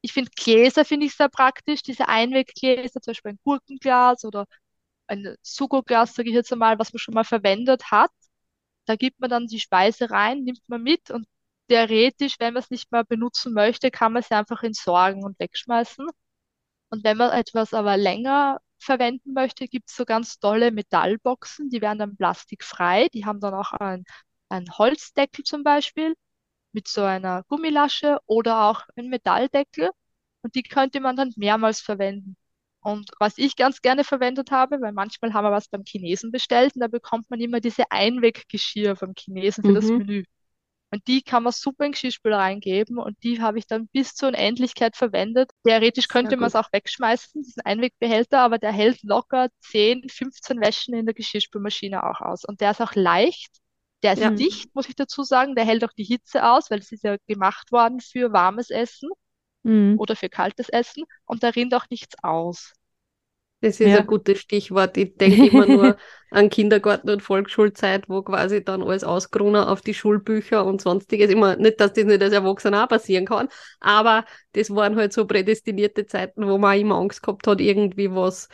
Ich 0.00 0.12
finde 0.12 0.30
Gläser 0.36 0.84
finde 0.84 1.06
ich 1.06 1.14
sehr 1.16 1.28
praktisch, 1.28 1.82
diese 1.82 2.08
Einweggläser, 2.08 3.00
zum 3.00 3.12
Beispiel 3.12 3.32
ein 3.32 3.38
Gurkenglas 3.44 4.24
oder 4.24 4.46
ein 5.06 5.36
Sugo-Glas, 5.42 6.14
sage 6.14 6.30
ich 6.30 6.34
jetzt 6.34 6.52
einmal, 6.52 6.78
was 6.78 6.92
man 6.92 6.98
schon 7.00 7.14
mal 7.14 7.24
verwendet 7.24 7.90
hat. 7.90 8.10
Da 8.86 8.96
gibt 8.96 9.20
man 9.20 9.30
dann 9.30 9.46
die 9.46 9.60
Speise 9.60 10.10
rein, 10.10 10.44
nimmt 10.44 10.68
man 10.68 10.82
mit 10.82 11.10
und 11.10 11.26
theoretisch, 11.68 12.36
wenn 12.38 12.54
man 12.54 12.62
es 12.62 12.70
nicht 12.70 12.92
mehr 12.92 13.04
benutzen 13.04 13.52
möchte, 13.54 13.90
kann 13.90 14.12
man 14.12 14.22
es 14.22 14.30
einfach 14.30 14.62
entsorgen 14.62 15.24
und 15.24 15.38
wegschmeißen. 15.38 16.06
Und 16.90 17.04
wenn 17.04 17.16
man 17.16 17.32
etwas 17.32 17.74
aber 17.74 17.96
länger 17.96 18.60
verwenden 18.78 19.32
möchte, 19.34 19.68
gibt 19.68 19.90
es 19.90 19.96
so 19.96 20.04
ganz 20.04 20.38
tolle 20.38 20.70
Metallboxen, 20.72 21.70
die 21.70 21.80
werden 21.80 21.98
dann 21.98 22.16
plastikfrei. 22.16 23.08
Die 23.12 23.24
haben 23.24 23.40
dann 23.40 23.54
auch 23.54 23.72
ein, 23.72 24.04
ein 24.48 24.66
Holzdeckel 24.78 25.44
zum 25.44 25.64
Beispiel 25.64 26.14
mit 26.72 26.88
so 26.88 27.02
einer 27.02 27.44
Gummilasche 27.44 28.18
oder 28.26 28.64
auch 28.70 28.82
ein 28.96 29.08
Metalldeckel. 29.08 29.90
Und 30.42 30.54
die 30.56 30.62
könnte 30.64 31.00
man 31.00 31.16
dann 31.16 31.32
mehrmals 31.36 31.80
verwenden. 31.80 32.36
Und 32.84 33.10
was 33.20 33.38
ich 33.38 33.56
ganz 33.56 33.82
gerne 33.82 34.04
verwendet 34.04 34.52
habe, 34.52 34.80
weil 34.82 34.92
manchmal 34.92 35.34
haben 35.34 35.44
wir 35.46 35.52
was 35.52 35.68
beim 35.68 35.84
Chinesen 35.84 36.32
bestellt 36.32 36.74
und 36.76 36.82
da 36.82 36.88
bekommt 36.88 37.30
man 37.30 37.40
immer 37.40 37.60
diese 37.60 37.90
Einweggeschirr 37.90 38.96
vom 38.96 39.14
Chinesen 39.18 39.64
für 39.64 39.72
das 39.72 39.94
Mhm. 39.94 39.96
Menü. 39.96 40.24
Und 40.92 41.06
die 41.08 41.22
kann 41.22 41.42
man 41.42 41.52
super 41.52 41.86
in 41.86 41.92
Geschirrspüler 41.92 42.38
reingeben 42.38 42.98
und 42.98 43.20
die 43.24 43.40
habe 43.42 43.58
ich 43.58 43.66
dann 43.66 43.88
bis 43.88 44.14
zur 44.14 44.28
Unendlichkeit 44.28 44.96
verwendet. 44.96 45.50
Theoretisch 45.64 46.08
könnte 46.08 46.36
man 46.36 46.46
es 46.48 46.54
auch 46.54 46.72
wegschmeißen, 46.72 47.42
diesen 47.42 47.62
Einwegbehälter, 47.62 48.40
aber 48.40 48.58
der 48.58 48.72
hält 48.72 49.02
locker 49.02 49.48
10, 49.60 50.08
15 50.08 50.60
Wäschen 50.60 50.94
in 50.94 51.06
der 51.06 51.14
Geschirrspülmaschine 51.14 52.04
auch 52.04 52.20
aus. 52.20 52.44
Und 52.44 52.60
der 52.60 52.70
ist 52.72 52.80
auch 52.80 52.94
leicht, 52.94 53.58
der 54.04 54.12
ist 54.12 54.22
Ja. 54.22 54.30
dicht, 54.38 54.72
muss 54.74 54.88
ich 54.88 54.94
dazu 54.96 55.24
sagen, 55.24 55.56
der 55.56 55.64
hält 55.64 55.84
auch 55.84 55.92
die 55.92 56.04
Hitze 56.04 56.46
aus, 56.48 56.70
weil 56.70 56.78
es 56.78 56.92
ist 56.92 57.02
ja 57.02 57.16
gemacht 57.26 57.72
worden 57.72 58.00
für 58.00 58.32
warmes 58.32 58.70
Essen 58.70 59.10
Mhm. 59.64 59.96
oder 59.98 60.14
für 60.16 60.28
kaltes 60.28 60.68
Essen 60.68 61.04
und 61.26 61.42
da 61.42 61.48
rinnt 61.48 61.74
auch 61.74 61.86
nichts 61.90 62.14
aus. 62.22 62.72
Das 63.60 63.80
ist 63.80 63.88
Ja. 63.88 64.00
ein 64.00 64.06
gutes 64.06 64.40
Stichwort. 64.40 64.94
Ich 64.98 65.16
denke 65.16 65.46
immer 65.46 65.64
nur 65.66 65.96
an 66.30 66.50
Kindergarten 66.50 67.08
und 67.08 67.22
Volksschulzeit, 67.22 68.10
wo 68.10 68.20
quasi 68.20 68.62
dann 68.62 68.82
alles 68.82 69.04
ausgerunnen 69.04 69.64
auf 69.64 69.80
die 69.80 69.94
Schulbücher 69.94 70.66
und 70.66 70.82
sonstiges. 70.82 71.30
Immer 71.30 71.56
nicht, 71.56 71.80
dass 71.80 71.94
das 71.94 72.04
nicht 72.04 72.20
als 72.22 72.34
Erwachsener 72.34 72.84
auch 72.84 72.88
passieren 72.88 73.24
kann, 73.24 73.48
aber 73.80 74.26
das 74.52 74.68
waren 74.68 74.96
halt 74.96 75.14
so 75.14 75.26
prädestinierte 75.26 76.04
Zeiten, 76.06 76.46
wo 76.46 76.58
man 76.58 76.76
auch 76.76 76.80
immer 76.80 76.96
Angst 76.96 77.22
gehabt 77.22 77.46
hat, 77.46 77.58
irgendwie 77.60 78.10
was, 78.10 78.50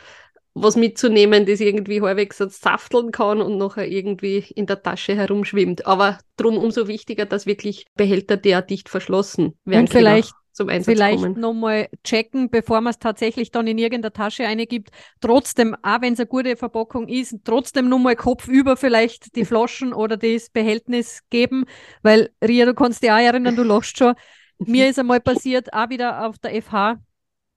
was 0.54 0.76
mitzunehmen, 0.76 1.44
das 1.44 1.58
irgendwie 1.58 2.00
halbwegs 2.02 2.38
so 2.38 2.46
safteln 2.48 3.10
kann 3.10 3.40
und 3.40 3.58
nachher 3.58 3.88
irgendwie 3.88 4.44
in 4.54 4.66
der 4.66 4.80
Tasche 4.80 5.16
herumschwimmt. 5.16 5.86
Aber 5.86 6.18
drum 6.36 6.56
umso 6.56 6.86
wichtiger, 6.86 7.24
dass 7.26 7.46
wirklich 7.46 7.86
Behälter 7.96 8.36
derart 8.36 8.70
dicht 8.70 8.88
verschlossen 8.88 9.58
werden 9.64 9.82
Und 9.82 9.90
vielleicht- 9.90 10.30
können. 10.34 10.39
Zum 10.60 10.68
Einsatz 10.68 10.92
Vielleicht 10.92 11.22
kommen. 11.22 11.40
nochmal 11.40 11.88
checken, 12.04 12.50
bevor 12.50 12.82
man 12.82 12.90
es 12.90 12.98
tatsächlich 12.98 13.50
dann 13.50 13.66
in 13.66 13.78
irgendeine 13.78 14.12
Tasche 14.12 14.44
eingibt. 14.44 14.90
Trotzdem, 15.22 15.74
auch 15.82 16.02
wenn 16.02 16.12
es 16.12 16.20
eine 16.20 16.26
gute 16.26 16.54
Verpackung 16.54 17.08
ist, 17.08 17.36
trotzdem 17.44 17.88
nochmal 17.88 18.14
Kopf 18.14 18.46
über 18.46 18.76
vielleicht 18.76 19.36
die 19.36 19.46
Flaschen 19.46 19.94
oder 19.94 20.18
das 20.18 20.50
Behältnis 20.50 21.22
geben, 21.30 21.64
weil 22.02 22.30
Ria, 22.46 22.66
du 22.66 22.74
kannst 22.74 23.02
dich 23.02 23.10
auch 23.10 23.16
erinnern, 23.16 23.56
du 23.56 23.62
lachst 23.62 23.96
schon. 23.96 24.14
Mir 24.58 24.90
ist 24.90 24.98
einmal 24.98 25.20
passiert, 25.20 25.72
auch 25.72 25.88
wieder 25.88 26.26
auf 26.26 26.38
der 26.38 26.60
FH, 26.62 26.98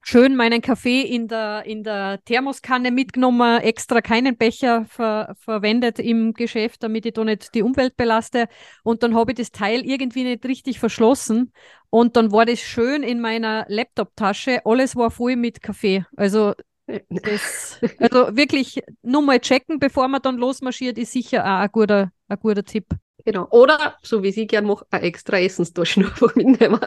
schön 0.04 0.36
meinen 0.36 0.62
Kaffee 0.62 1.02
in 1.02 1.28
der, 1.28 1.66
in 1.66 1.84
der 1.84 2.20
Thermoskanne 2.26 2.92
mitgenommen, 2.92 3.62
extra 3.62 4.02
keinen 4.02 4.38
Becher 4.38 4.86
ver 4.86 5.34
verwendet 5.40 6.00
im 6.00 6.34
Geschäft, 6.34 6.84
damit 6.84 7.06
ich 7.06 7.14
da 7.14 7.24
nicht 7.24 7.56
die 7.56 7.64
Umwelt 7.64 7.96
belaste. 7.96 8.48
Und 8.84 9.02
dann 9.02 9.16
habe 9.16 9.32
ich 9.32 9.38
das 9.38 9.52
Teil 9.52 9.86
irgendwie 9.86 10.24
nicht 10.24 10.46
richtig 10.46 10.80
verschlossen. 10.80 11.54
Und 11.90 12.16
dann 12.16 12.32
war 12.32 12.46
das 12.46 12.60
schön 12.60 13.04
in 13.04 13.22
meiner 13.22 13.66
Laptop-Tasche. 13.70 14.66
Alles 14.66 14.96
war 14.96 15.10
voll 15.10 15.36
mit 15.36 15.62
Kaffee. 15.62 16.06
Also, 16.18 16.54
das, 16.88 17.80
also 18.00 18.36
wirklich 18.36 18.84
nur 19.02 19.22
mal 19.22 19.40
checken, 19.40 19.80
bevor 19.80 20.08
man 20.08 20.22
dann 20.22 20.38
losmarschiert, 20.38 20.98
ist 20.98 21.14
sicher 21.14 21.44
auch 21.44 21.60
ein 21.60 21.70
guter, 21.72 22.12
ein 22.28 22.40
guter 22.40 22.64
Tipp. 22.64 22.86
Genau. 23.26 23.48
Oder, 23.52 23.98
so 24.02 24.22
wie 24.24 24.30
ich 24.30 24.48
gern 24.48 24.66
mache, 24.66 24.86
eine 24.92 25.04
extra 25.04 25.40
Essenstaschen 25.40 26.06
einfach 26.06 26.36
mitnehmen. 26.36 26.80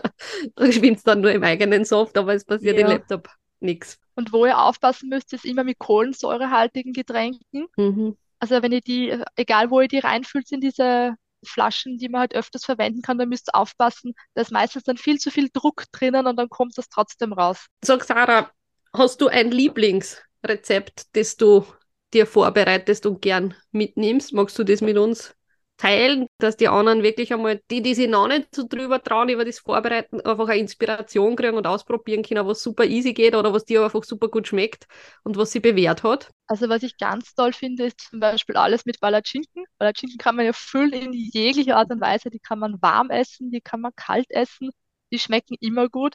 Da 0.54 0.70
schwimmt 0.70 1.06
dann 1.06 1.20
nur 1.20 1.32
im 1.32 1.42
eigenen 1.42 1.84
Soft, 1.84 2.16
aber 2.18 2.34
es 2.34 2.44
passiert 2.44 2.76
Ja. 2.76 2.86
im 2.86 2.92
Laptop 2.92 3.28
nichts. 3.60 3.98
Und 4.14 4.32
wo 4.32 4.46
ihr 4.46 4.58
aufpassen 4.58 5.08
müsst, 5.08 5.32
ist 5.32 5.44
immer 5.44 5.64
mit 5.64 5.78
kohlensäurehaltigen 5.78 6.92
Getränken. 6.92 7.66
Mhm. 7.76 8.16
Also 8.38 8.62
wenn 8.62 8.72
ihr 8.72 8.80
die, 8.82 9.18
egal 9.36 9.70
wo 9.70 9.80
ihr 9.80 9.88
die 9.88 9.98
reinfüllt 9.98 10.50
in 10.52 10.60
diese 10.60 11.14
Flaschen, 11.44 11.96
die 11.98 12.08
man 12.08 12.22
halt 12.22 12.34
öfters 12.34 12.64
verwenden 12.64 13.02
kann, 13.02 13.18
dann 13.18 13.28
müsst 13.28 13.48
ihr 13.48 13.54
aufpassen. 13.54 14.14
Da 14.34 14.42
ist 14.42 14.52
meistens 14.52 14.82
dann 14.84 14.96
viel 14.96 15.18
zu 15.18 15.30
viel 15.30 15.48
Druck 15.52 15.84
drinnen 15.92 16.26
und 16.26 16.36
dann 16.36 16.48
kommt 16.48 16.76
das 16.76 16.88
trotzdem 16.88 17.32
raus. 17.32 17.66
Sag 17.82 18.04
Sarah, 18.04 18.50
hast 18.92 19.20
du 19.20 19.28
ein 19.28 19.50
Lieblingsrezept, 19.50 21.16
das 21.16 21.36
du 21.36 21.64
dir 22.12 22.26
vorbereitest 22.26 23.06
und 23.06 23.22
gern 23.22 23.54
mitnimmst? 23.72 24.32
Magst 24.32 24.58
du 24.58 24.64
das 24.64 24.80
mit 24.80 24.98
uns 24.98 25.34
teilen, 25.76 26.26
dass 26.38 26.56
die 26.56 26.68
anderen 26.68 27.02
wirklich 27.02 27.32
einmal, 27.32 27.60
die, 27.70 27.82
die 27.82 27.94
sich 27.94 28.08
noch 28.08 28.28
nicht 28.28 28.54
so 28.54 28.66
drüber 28.66 29.02
trauen, 29.02 29.28
über 29.28 29.44
das 29.44 29.58
Vorbereiten, 29.58 30.20
einfach 30.22 30.48
eine 30.48 30.60
Inspiration 30.60 31.36
kriegen 31.36 31.56
und 31.56 31.66
ausprobieren 31.66 32.22
können, 32.22 32.46
was 32.46 32.62
super 32.62 32.84
easy 32.84 33.12
geht 33.12 33.34
oder 33.34 33.52
was 33.52 33.64
dir 33.64 33.84
einfach 33.84 34.04
super 34.04 34.28
gut 34.28 34.48
schmeckt 34.48 34.86
und 35.24 35.36
was 35.36 35.52
sie 35.52 35.60
bewährt 35.60 36.02
hat? 36.02 36.30
Also 36.46 36.68
was 36.68 36.82
ich 36.82 36.96
ganz 36.96 37.34
toll 37.34 37.52
finde, 37.52 37.84
ist 37.86 38.00
zum 38.00 38.20
Beispiel 38.20 38.56
alles 38.56 38.86
mit 38.86 39.00
Palatschinken. 39.00 39.64
Palatschinken 39.78 40.18
kann 40.18 40.36
man 40.36 40.46
ja 40.46 40.52
füllen 40.52 40.92
in 40.92 41.12
jeglicher 41.12 41.76
Art 41.76 41.90
und 41.90 42.00
Weise. 42.00 42.30
Die 42.30 42.40
kann 42.40 42.58
man 42.58 42.80
warm 42.80 43.10
essen, 43.10 43.50
die 43.50 43.60
kann 43.60 43.80
man 43.80 43.92
kalt 43.96 44.30
essen. 44.30 44.70
Die 45.12 45.18
schmecken 45.18 45.56
immer 45.60 45.88
gut. 45.88 46.14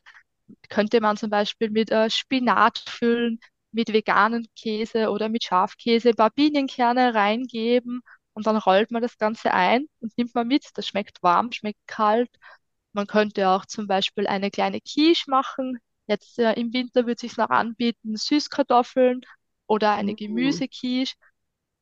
Könnte 0.70 1.02
man 1.02 1.18
zum 1.18 1.30
Beispiel 1.30 1.70
mit 1.70 1.92
äh, 1.92 2.10
Spinat 2.10 2.84
füllen, 2.88 3.40
mit 3.72 3.94
veganen 3.94 4.48
Käse 4.56 5.10
oder 5.12 5.30
mit 5.30 5.44
Schafkäse, 5.44 6.14
Pinienkerne 6.14 7.14
reingeben 7.14 8.02
und 8.42 8.48
dann 8.48 8.58
rollt 8.58 8.92
man 8.92 9.02
das 9.04 9.18
Ganze 9.20 9.54
ein 9.54 9.86
und 10.00 10.18
nimmt 10.18 10.34
man 10.36 10.48
mit. 10.48 10.66
Das 10.76 10.88
schmeckt 10.88 11.22
warm, 11.24 11.52
schmeckt 11.52 11.80
kalt. 11.88 12.30
Man 12.94 13.08
könnte 13.08 13.50
auch 13.50 13.66
zum 13.68 13.88
Beispiel 13.88 14.28
eine 14.28 14.52
kleine 14.52 14.82
Quiche 14.82 15.30
machen. 15.30 15.80
Jetzt 16.08 16.40
äh, 16.40 16.54
im 16.54 16.74
Winter 16.74 17.06
würde 17.08 17.20
sich 17.22 17.38
noch 17.38 17.50
anbieten, 17.50 18.16
Süßkartoffeln 18.18 19.22
oder 19.68 19.92
eine 19.94 20.16
Mhm. 20.16 20.16
Gemüsequiche. 20.16 21.16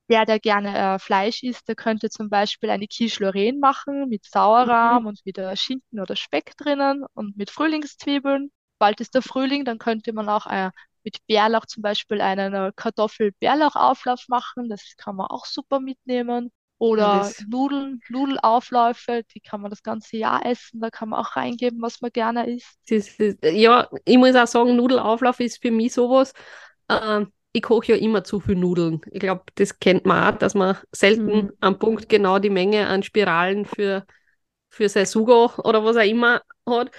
Der, 0.09 0.25
der 0.25 0.39
gerne 0.39 0.77
äh, 0.95 0.99
Fleisch 0.99 1.43
isst, 1.43 1.67
der 1.67 1.75
könnte 1.75 2.09
zum 2.09 2.29
Beispiel 2.29 2.69
eine 2.71 2.87
Quiche 2.87 3.23
Lorraine 3.23 3.59
machen 3.59 4.09
mit 4.09 4.25
Sauerrahm 4.25 5.05
und 5.05 5.23
wieder 5.25 5.55
Schinken 5.55 5.99
oder 6.01 6.15
Speck 6.15 6.57
drinnen 6.57 7.05
und 7.13 7.37
mit 7.37 7.51
Frühlingszwiebeln. 7.51 8.51
Bald 8.79 9.01
ist 9.01 9.13
der 9.15 9.21
Frühling, 9.21 9.65
dann 9.65 9.77
könnte 9.79 10.13
man 10.13 10.29
auch 10.29 10.47
äh, 10.47 10.71
mit 11.03 11.25
Bärlauch 11.27 11.65
zum 11.65 11.83
Beispiel 11.83 12.21
einen 12.21 12.53
äh, 12.53 12.71
Kartoffel-Bärlauch-Auflauf 12.75 14.27
machen. 14.27 14.69
Das 14.69 14.95
kann 14.97 15.15
man 15.15 15.27
auch 15.27 15.45
super 15.45 15.79
mitnehmen. 15.79 16.51
Oder 16.77 17.33
das- 17.33 17.45
Nudeln, 17.45 18.03
Nudelaufläufe, 18.07 19.23
die 19.33 19.41
kann 19.41 19.61
man 19.61 19.69
das 19.71 19.83
ganze 19.83 20.17
Jahr 20.17 20.45
essen. 20.45 20.79
Da 20.81 20.89
kann 20.89 21.09
man 21.09 21.19
auch 21.19 21.35
reingeben, 21.35 21.81
was 21.81 22.01
man 22.01 22.11
gerne 22.11 22.49
isst. 22.49 22.79
Das, 22.89 23.17
das, 23.17 23.35
ja, 23.43 23.87
ich 24.05 24.17
muss 24.17 24.35
auch 24.35 24.47
sagen, 24.47 24.75
Nudelauflauf 24.75 25.39
ist 25.39 25.61
für 25.61 25.71
mich 25.71 25.93
sowas. 25.93 26.33
Ähm, 26.89 27.31
ich 27.51 27.61
koche 27.63 27.93
ja 27.93 27.97
immer 27.99 28.23
zu 28.23 28.39
viel 28.39 28.55
Nudeln. 28.55 29.01
Ich 29.11 29.19
glaube, 29.19 29.43
das 29.55 29.79
kennt 29.79 30.05
man 30.05 30.33
auch, 30.33 30.37
dass 30.39 30.55
man 30.55 30.77
selten 30.91 31.51
Mhm. 31.51 31.57
am 31.59 31.77
Punkt 31.79 32.09
genau 32.09 32.39
die 32.39 32.49
Menge 32.49 32.87
an 32.87 33.03
Spiralen 33.03 33.65
für, 33.65 34.05
für 34.69 34.89
sein 34.89 35.05
Sugo 35.07 35.51
oder 35.63 35.83
was 35.85 35.97
auch 35.97 36.01
immer 36.03 36.41
hat. 36.67 36.91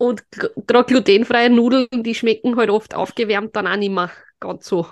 Und 0.00 0.24
gerade 0.66 0.86
glutenfreie 0.86 1.50
Nudeln, 1.50 1.86
die 1.92 2.14
schmecken 2.14 2.56
halt 2.56 2.70
oft 2.70 2.94
aufgewärmt 2.94 3.54
dann 3.54 3.66
auch 3.66 3.76
nicht 3.76 3.92
mehr 3.92 4.10
ganz 4.40 4.66
so, 4.66 4.86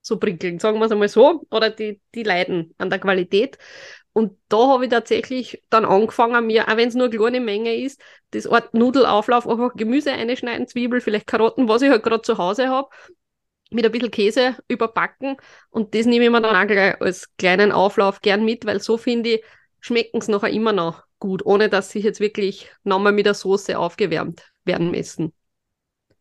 so 0.00 0.18
prickelnd, 0.18 0.62
sagen 0.62 0.78
wir 0.78 0.86
es 0.86 0.90
einmal 0.90 1.08
so. 1.08 1.44
Oder 1.50 1.68
die, 1.68 2.00
die 2.14 2.22
leiden 2.22 2.74
an 2.78 2.88
der 2.88 2.98
Qualität. 2.98 3.58
Und 4.14 4.38
da 4.48 4.56
habe 4.68 4.84
ich 4.84 4.90
tatsächlich 4.90 5.62
dann 5.68 5.84
angefangen, 5.84 6.46
mir, 6.46 6.66
auch 6.66 6.78
wenn 6.78 6.88
es 6.88 6.94
nur 6.94 7.08
eine 7.08 7.14
kleine 7.14 7.40
Menge 7.40 7.76
ist, 7.76 8.00
das 8.30 8.46
Art 8.46 8.72
Nudelauflauf, 8.72 9.46
einfach 9.46 9.74
Gemüse 9.76 10.12
einschneiden, 10.12 10.66
Zwiebel, 10.66 11.02
vielleicht 11.02 11.26
Karotten, 11.26 11.68
was 11.68 11.82
ich 11.82 11.90
halt 11.90 12.02
gerade 12.02 12.22
zu 12.22 12.38
Hause 12.38 12.70
habe, 12.70 12.88
mit 13.70 13.84
ein 13.84 13.92
bisschen 13.92 14.10
Käse 14.10 14.56
überbacken. 14.66 15.36
Und 15.68 15.94
das 15.94 16.06
nehme 16.06 16.24
ich 16.24 16.30
mir 16.30 16.40
dann 16.40 16.56
auch 16.56 16.66
gleich 16.66 16.98
als 17.02 17.28
kleinen 17.36 17.70
Auflauf 17.70 18.22
gern 18.22 18.46
mit, 18.46 18.64
weil 18.64 18.80
so 18.80 18.96
finde 18.96 19.28
ich, 19.28 19.44
schmecken 19.80 20.22
es 20.22 20.28
nachher 20.28 20.48
immer 20.48 20.72
noch 20.72 21.02
gut, 21.18 21.44
ohne 21.44 21.68
dass 21.68 21.90
sie 21.90 22.00
jetzt 22.00 22.20
wirklich 22.20 22.70
nochmal 22.82 23.12
mit 23.12 23.26
der 23.26 23.34
Soße 23.34 23.78
aufgewärmt 23.78 24.53
werden 24.64 24.90
müssen. 24.90 25.32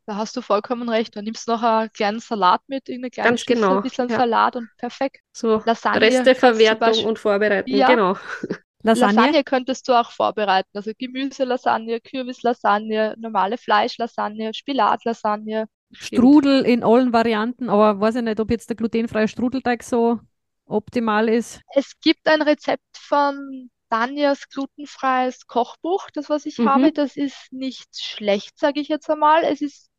Da 0.06 0.16
hast 0.16 0.36
du 0.36 0.42
vollkommen 0.42 0.90
recht. 0.90 1.16
Du 1.16 1.22
nimmst 1.22 1.48
noch 1.48 1.64
einen 1.64 1.90
kleinen 1.92 2.20
Salat 2.20 2.62
mit, 2.68 2.90
irgendeine 2.90 3.12
kleine 3.12 3.30
Ganz 3.30 3.42
Schüssel, 3.42 3.56
genau, 3.56 3.78
ein 3.78 3.84
bisschen 3.84 4.10
ja. 4.10 4.18
Salat 4.18 4.56
und 4.58 4.70
perfekt. 4.78 5.22
So 5.32 5.62
Lasagne 5.66 6.02
Resteverwertung 6.02 7.06
und 7.06 7.20
Vorbereiten, 7.20 7.70
Ja. 7.70 7.88
genau. 7.88 8.18
Lasagne? 8.84 9.16
Lasagne 9.16 9.44
könntest 9.46 9.88
du 9.88 9.94
auch 9.94 10.12
vorbereiten. 10.12 10.70
Also 10.74 10.92
Gemüselasagne, 10.98 12.02
Kürbislasagne, 12.02 13.16
normale 13.18 13.58
Fleischlasagne, 13.58 14.54
Spinatlasagne. 14.54 15.68
Strudel 15.94 16.66
in 16.66 16.84
allen 16.84 17.14
Varianten, 17.14 17.70
aber 17.70 18.02
weiß 18.02 18.16
ich 18.16 18.24
nicht, 18.24 18.40
ob 18.42 18.52
jetzt 18.52 18.68
der 18.70 18.76
glutenfreie 18.76 19.28
Strudelteig 19.30 19.84
so 19.84 20.20
optimal 20.66 21.30
ist. 21.30 21.62
Es 21.76 21.94
gibt 22.02 22.28
ein 22.28 22.42
Rezept 22.42 22.84
von 22.98 23.70
Danjas 23.94 24.50
glutenfreies 24.50 25.48
Kochbuch, 25.48 26.10
das 26.14 26.30
was 26.30 26.46
ich 26.48 26.64
Mhm. 26.64 26.64
habe. 26.66 26.92
Das 26.94 27.16
ist 27.18 27.54
nicht 27.54 27.98
schlecht, 28.02 28.58
sage 28.60 28.82
ich 28.82 28.90
jetzt 28.90 29.10
einmal. 29.10 29.44
Es 29.46 29.62
ist 29.62 29.90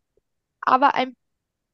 aber 0.63 0.95
ein 0.95 1.17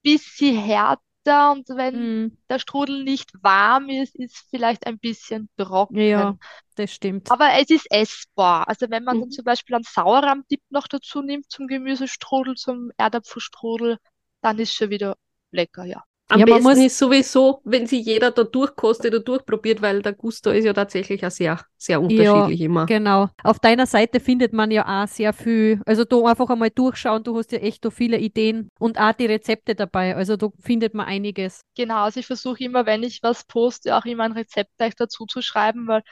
bisschen 0.02 0.56
härter 0.56 1.52
und 1.52 1.68
wenn 1.70 2.10
Mm, 2.16 2.30
der 2.50 2.58
Strudel 2.60 3.04
nicht 3.04 3.32
warm 3.42 3.88
ist, 3.90 4.16
ist 4.16 4.46
vielleicht 4.50 4.86
ein 4.86 4.98
bisschen 5.00 5.50
trocken. 5.58 5.98
ja, 6.00 6.38
das 6.76 6.92
stimmt. 6.94 7.28
Aber 7.28 7.54
es 7.54 7.70
ist 7.70 7.86
essbar. 7.90 8.68
Also 8.68 8.90
wenn 8.90 9.04
man 9.04 9.20
dann 9.20 9.30
Mhm. 9.30 9.30
zum 9.30 9.44
Beispiel 9.44 9.74
einen 9.76 9.84
Sauerrahmdip 9.84 10.62
noch 10.70 10.86
dazu 10.88 11.22
nimmt 11.22 11.50
zum 11.50 11.66
Gemüsestrudel, 11.66 12.56
zum 12.56 12.90
Erdapfelstrudel, 12.98 13.98
dann 14.42 14.58
ist 14.58 14.74
schon 14.74 14.90
wieder 14.90 15.16
lecker, 15.52 15.84
ja. 15.84 16.04
Am 16.30 16.40
Ja, 16.40 16.46
man 16.46 16.62
besten 16.62 16.68
muss- 16.68 16.86
ist 16.86 16.98
sowieso, 16.98 17.60
wenn 17.64 17.86
sie 17.86 18.00
jeder 18.00 18.30
da 18.30 18.44
durchkostet 18.44 19.14
und 19.14 19.26
durchprobiert, 19.26 19.82
weil 19.82 20.00
der 20.00 20.12
Gusto 20.12 20.50
ist 20.50 20.64
ja 20.64 20.72
tatsächlich 20.72 21.26
auch 21.26 21.30
sehr, 21.30 21.60
sehr 21.76 22.00
unterschiedlich 22.00 22.60
immer. 22.60 22.86
Genau. 22.86 23.28
Auf 23.42 23.58
deiner 23.58 23.86
Seite 23.86 24.20
findet 24.20 24.52
man 24.52 24.70
ja 24.70 25.02
auch 25.04 25.08
sehr 25.08 25.32
viel. 25.32 25.80
Also 25.86 26.04
da 26.04 26.16
einfach 26.22 26.48
einmal 26.48 26.70
durchschauen, 26.70 27.22
du 27.24 27.36
hast 27.36 27.52
ja 27.52 27.58
echt 27.58 27.84
da 27.84 27.90
viele 27.90 28.18
Ideen 28.18 28.68
und 28.78 28.98
auch 29.00 29.12
die 29.12 29.26
Rezepte 29.26 29.74
dabei. 29.74 30.14
Also 30.16 30.36
da 30.36 30.48
findet 30.60 30.94
man 30.94 31.06
einiges. 31.06 31.62
Genau, 31.76 32.04
also 32.04 32.20
ich 32.20 32.26
versuche 32.26 32.62
immer, 32.64 32.86
wenn 32.86 33.02
ich 33.02 33.22
was 33.22 33.44
poste, 33.44 33.96
auch 33.96 34.04
immer 34.04 34.24
ein 34.24 34.32
Rezept 34.32 34.70
gleich 34.78 34.94
dazu 34.94 35.26
zu 35.26 35.42
schreiben, 35.42 35.86
weil 35.88 36.02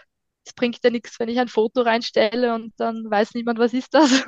es 0.45 0.53
bringt 0.55 0.79
ja 0.83 0.91
nichts, 0.91 1.21
wenn 1.21 1.29
ich 1.29 1.39
ein 1.39 1.49
Foto 1.49 1.83
reinstelle 1.83 2.55
und 2.55 2.73
dann 2.79 3.05
weiß 3.09 3.35
niemand, 3.35 3.59
was 3.59 3.75
ist 3.75 3.93
das. 3.95 4.25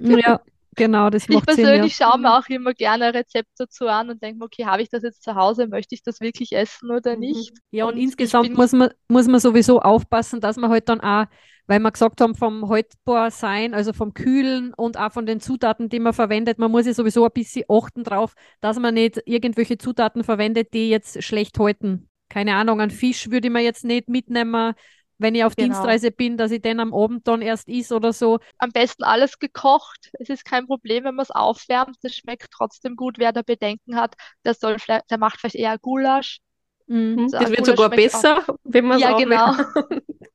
Ja, 0.00 0.40
genau, 0.76 1.10
das 1.10 1.28
Ich 1.28 1.28
macht 1.28 1.50
Sinn, 1.52 1.72
ja. 1.74 1.88
persönlich 1.88 1.96
schaue 1.96 2.18
mir 2.18 2.36
auch 2.38 2.46
immer 2.48 2.72
gerne 2.74 3.06
ein 3.06 3.14
Rezept 3.16 3.50
dazu 3.58 3.86
an 3.88 4.08
und 4.10 4.22
denke 4.22 4.38
mir, 4.38 4.44
okay, 4.46 4.64
habe 4.66 4.82
ich 4.82 4.88
das 4.90 5.02
jetzt 5.02 5.22
zu 5.22 5.34
Hause? 5.34 5.66
Möchte 5.66 5.94
ich 5.94 6.02
das 6.02 6.20
wirklich 6.20 6.52
essen 6.52 6.90
oder 6.90 7.16
Mhm. 7.16 7.16
nicht? 7.16 7.52
Ja, 7.70 7.86
und 7.86 7.96
Und 7.96 7.96
insgesamt 7.96 8.54
muss 8.56 8.72
man, 8.72 8.90
muss 9.08 9.26
man 9.28 9.40
sowieso 9.40 9.80
aufpassen, 9.80 10.40
dass 10.40 10.56
man 10.56 10.70
halt 10.70 10.88
dann 10.88 11.00
auch, 11.00 11.26
weil 11.66 11.80
wir 11.80 11.92
gesagt 11.92 12.20
haben, 12.20 12.34
vom 12.34 12.68
haltbar 12.68 13.30
sein, 13.30 13.74
also 13.74 13.92
vom 13.92 14.14
Kühlen 14.14 14.74
und 14.74 14.98
auch 14.98 15.12
von 15.12 15.26
den 15.26 15.40
Zutaten, 15.40 15.88
die 15.88 16.00
man 16.00 16.12
verwendet, 16.12 16.58
man 16.58 16.70
muss 16.70 16.86
ja 16.86 16.94
sowieso 16.94 17.24
ein 17.24 17.32
bisschen 17.32 17.64
achten 17.68 18.04
drauf, 18.04 18.34
dass 18.60 18.78
man 18.78 18.94
nicht 18.94 19.20
irgendwelche 19.26 19.78
Zutaten 19.78 20.24
verwendet, 20.24 20.74
die 20.74 20.88
jetzt 20.90 21.22
schlecht 21.22 21.58
halten. 21.58 22.08
Keine 22.28 22.54
Ahnung, 22.56 22.80
einen 22.80 22.90
Fisch 22.90 23.30
würde 23.30 23.48
ich 23.48 23.52
mir 23.52 23.60
jetzt 23.62 23.84
nicht 23.84 24.08
mitnehmen, 24.08 24.74
wenn 25.18 25.34
ich 25.34 25.44
auf 25.44 25.54
Genau. 25.56 25.66
Dienstreise 25.74 26.10
bin, 26.10 26.36
dass 26.36 26.50
ich 26.50 26.62
den 26.62 26.80
am 26.80 26.92
Abend 26.94 27.26
dann 27.28 27.42
erst 27.42 27.68
is 27.68 27.92
oder 27.92 28.12
so. 28.12 28.38
Am 28.58 28.70
besten 28.70 29.04
alles 29.04 29.38
gekocht. 29.38 30.10
Es 30.18 30.28
ist 30.28 30.44
kein 30.44 30.66
Problem, 30.66 31.04
wenn 31.04 31.14
man 31.14 31.22
es 31.22 31.30
aufwärmt. 31.30 31.96
Es 32.02 32.16
schmeckt 32.16 32.50
trotzdem 32.50 32.96
gut. 32.96 33.18
Wer 33.18 33.32
da 33.32 33.42
Bedenken 33.42 33.96
hat, 33.96 34.14
der 34.44 34.54
soll 34.54 34.78
vielleicht, 34.78 35.10
der 35.10 35.18
macht 35.18 35.38
vielleicht 35.40 35.56
eher 35.56 35.78
Gulasch. 35.78 36.40
Mhm. 36.86 37.16
Hm, 37.16 37.28
So, 37.28 37.38
Das 37.38 37.50
wird 37.50 37.60
Gulasch 37.60 37.76
sogar 37.76 37.90
besser, 37.90 38.44
wenn 38.64 38.84
man 38.86 38.96
es 38.98 39.02
Ja, 39.02 39.16
genau. 39.16 39.52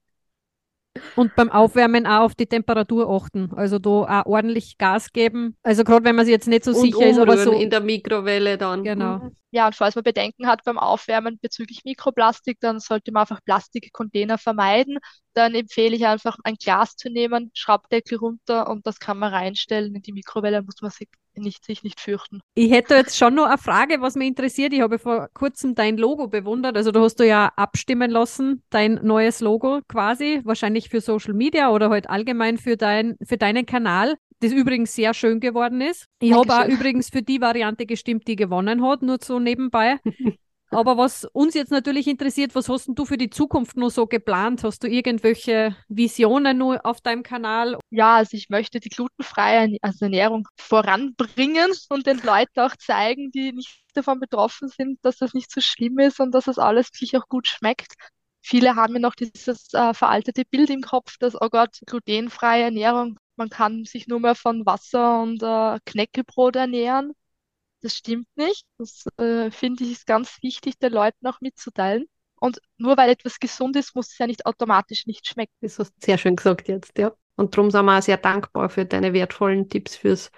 Und 1.15 1.35
beim 1.35 1.49
Aufwärmen 1.51 2.05
auch 2.05 2.21
auf 2.21 2.35
die 2.35 2.47
Temperatur 2.47 3.09
achten. 3.09 3.51
Also 3.55 3.79
da 3.79 3.89
auch 3.89 4.25
ordentlich 4.25 4.77
Gas 4.77 5.11
geben. 5.11 5.55
Also 5.63 5.83
gerade 5.83 6.05
wenn 6.05 6.15
man 6.15 6.25
sich 6.25 6.33
jetzt 6.33 6.47
nicht 6.47 6.63
so 6.63 6.71
Und 6.71 6.81
sicher 6.81 7.07
ist, 7.07 7.19
aber 7.19 7.37
so. 7.37 7.51
in 7.51 7.69
der 7.69 7.81
Mikrowelle 7.81 8.57
dann. 8.57 8.83
Genau. 8.83 9.19
Mhm. 9.19 9.35
Ja, 9.51 9.65
und 9.65 9.75
falls 9.75 9.95
man 9.95 10.03
Bedenken 10.03 10.45
hat 10.47 10.63
beim 10.63 10.77
Aufwärmen 10.77 11.39
bezüglich 11.41 11.83
Mikroplastik, 11.83 12.59
dann 12.59 12.79
sollte 12.79 13.11
man 13.11 13.21
einfach 13.21 13.43
Plastikcontainer 13.43 14.37
vermeiden. 14.37 14.99
Dann 15.33 15.55
empfehle 15.55 15.95
ich 15.95 16.05
einfach 16.05 16.37
ein 16.43 16.55
Glas 16.55 16.95
zu 16.95 17.09
nehmen, 17.09 17.49
Schraubdeckel 17.53 18.19
runter 18.19 18.69
und 18.69 18.85
das 18.85 18.99
kann 18.99 19.17
man 19.17 19.33
reinstellen. 19.33 19.95
In 19.95 20.01
die 20.03 20.13
Mikrowelle 20.13 20.61
muss 20.61 20.81
man 20.81 20.91
sich 20.91 21.07
nicht, 21.39 21.65
sich 21.65 21.83
nicht 21.83 21.99
fürchten. 21.99 22.41
Ich 22.55 22.71
hätte 22.71 22.95
jetzt 22.95 23.17
schon 23.17 23.35
noch 23.35 23.47
eine 23.47 23.57
Frage, 23.57 24.01
was 24.01 24.15
mich 24.15 24.27
interessiert. 24.27 24.73
Ich 24.73 24.81
habe 24.81 24.99
vor 24.99 25.29
kurzem 25.33 25.75
dein 25.75 25.97
Logo 25.97 26.27
bewundert. 26.27 26.77
Also 26.77 26.91
da 26.91 27.01
hast 27.01 27.19
du 27.19 27.25
ja 27.25 27.51
abstimmen 27.55 28.11
lassen, 28.11 28.63
dein 28.69 28.99
neues 29.03 29.39
Logo 29.39 29.81
quasi, 29.87 30.41
wahrscheinlich 30.43 30.89
für 30.89 31.01
Social 31.01 31.33
Media 31.33 31.71
oder 31.71 31.89
halt 31.89 32.09
allgemein 32.09 32.57
für, 32.57 32.77
dein, 32.77 33.17
für 33.23 33.37
deinen 33.37 33.65
Kanal, 33.65 34.15
das 34.41 34.51
übrigens 34.51 34.95
sehr 34.95 35.13
schön 35.13 35.39
geworden 35.39 35.81
ist. 35.81 36.05
Ich 36.21 36.33
habe 36.33 36.53
auch 36.53 36.67
übrigens 36.67 37.09
für 37.09 37.21
die 37.21 37.41
Variante 37.41 37.85
gestimmt, 37.85 38.27
die 38.27 38.35
gewonnen 38.35 38.85
hat, 38.85 39.01
nur 39.01 39.17
so 39.21 39.39
nebenbei. 39.39 39.97
Aber 40.71 40.97
was 40.97 41.25
uns 41.25 41.55
jetzt 41.55 41.71
natürlich 41.71 42.07
interessiert, 42.07 42.53
was 42.53 42.69
hast 42.69 42.87
denn 42.87 42.95
du 42.95 43.05
für 43.05 43.17
die 43.17 43.29
Zukunft 43.29 43.75
noch 43.75 43.89
so 43.89 44.05
geplant? 44.05 44.63
Hast 44.63 44.83
du 44.83 44.87
irgendwelche 44.87 45.75
Visionen 45.87 46.57
nur 46.57 46.85
auf 46.85 47.01
deinem 47.01 47.23
Kanal? 47.23 47.77
Ja, 47.89 48.17
also 48.17 48.37
ich 48.37 48.49
möchte 48.49 48.79
die 48.79 48.89
glutenfreie 48.89 49.77
also 49.81 50.05
Ernährung 50.05 50.47
voranbringen 50.57 51.71
und 51.89 52.05
den 52.05 52.19
Leuten 52.19 52.59
auch 52.59 52.75
zeigen, 52.75 53.31
die 53.31 53.51
nicht 53.53 53.81
davon 53.95 54.19
betroffen 54.19 54.67
sind, 54.67 54.99
dass 55.03 55.17
das 55.17 55.33
nicht 55.33 55.51
so 55.51 55.59
schlimm 55.59 55.97
ist 55.99 56.19
und 56.19 56.31
dass 56.33 56.45
das 56.45 56.59
alles 56.59 56.87
wirklich 56.93 57.17
auch 57.17 57.27
gut 57.27 57.47
schmeckt. 57.47 57.93
Viele 58.41 58.75
haben 58.75 58.93
ja 58.93 58.99
noch 58.99 59.15
dieses 59.15 59.73
äh, 59.73 59.93
veraltete 59.93 60.45
Bild 60.45 60.69
im 60.69 60.81
Kopf, 60.81 61.17
dass, 61.17 61.35
oh 61.39 61.49
Gott, 61.49 61.79
glutenfreie 61.87 62.63
Ernährung, 62.63 63.17
man 63.35 63.49
kann 63.49 63.85
sich 63.85 64.07
nur 64.07 64.19
mehr 64.19 64.35
von 64.35 64.65
Wasser 64.65 65.21
und 65.21 65.41
äh, 65.43 65.79
Knäckebrot 65.85 66.55
ernähren. 66.55 67.13
Das 67.81 67.93
stimmt 67.95 68.27
nicht. 68.35 68.65
Das 68.77 69.05
äh, 69.17 69.51
finde 69.51 69.83
ich 69.83 69.91
ist 69.91 70.05
ganz 70.05 70.37
wichtig, 70.41 70.77
den 70.79 70.93
Leuten 70.93 71.25
auch 71.27 71.39
mitzuteilen. 71.41 72.05
Und 72.39 72.61
nur 72.77 72.97
weil 72.97 73.09
etwas 73.09 73.39
gesund 73.39 73.75
ist, 73.75 73.95
muss 73.95 74.11
es 74.11 74.17
ja 74.17 74.27
nicht 74.27 74.45
automatisch 74.45 75.05
nicht 75.05 75.27
schmecken. 75.27 75.53
Das 75.61 75.79
hast 75.79 75.91
du 75.91 76.05
sehr 76.05 76.17
schön 76.17 76.35
gesagt 76.35 76.67
jetzt, 76.67 76.97
ja. 76.97 77.11
Und 77.35 77.55
darum 77.55 77.71
sind 77.71 77.85
wir 77.85 77.97
auch 77.97 78.01
sehr 78.01 78.17
dankbar 78.17 78.69
für 78.69 78.85
deine 78.85 79.13
wertvollen 79.13 79.69
Tipps 79.69 79.95
fürs 79.95 80.31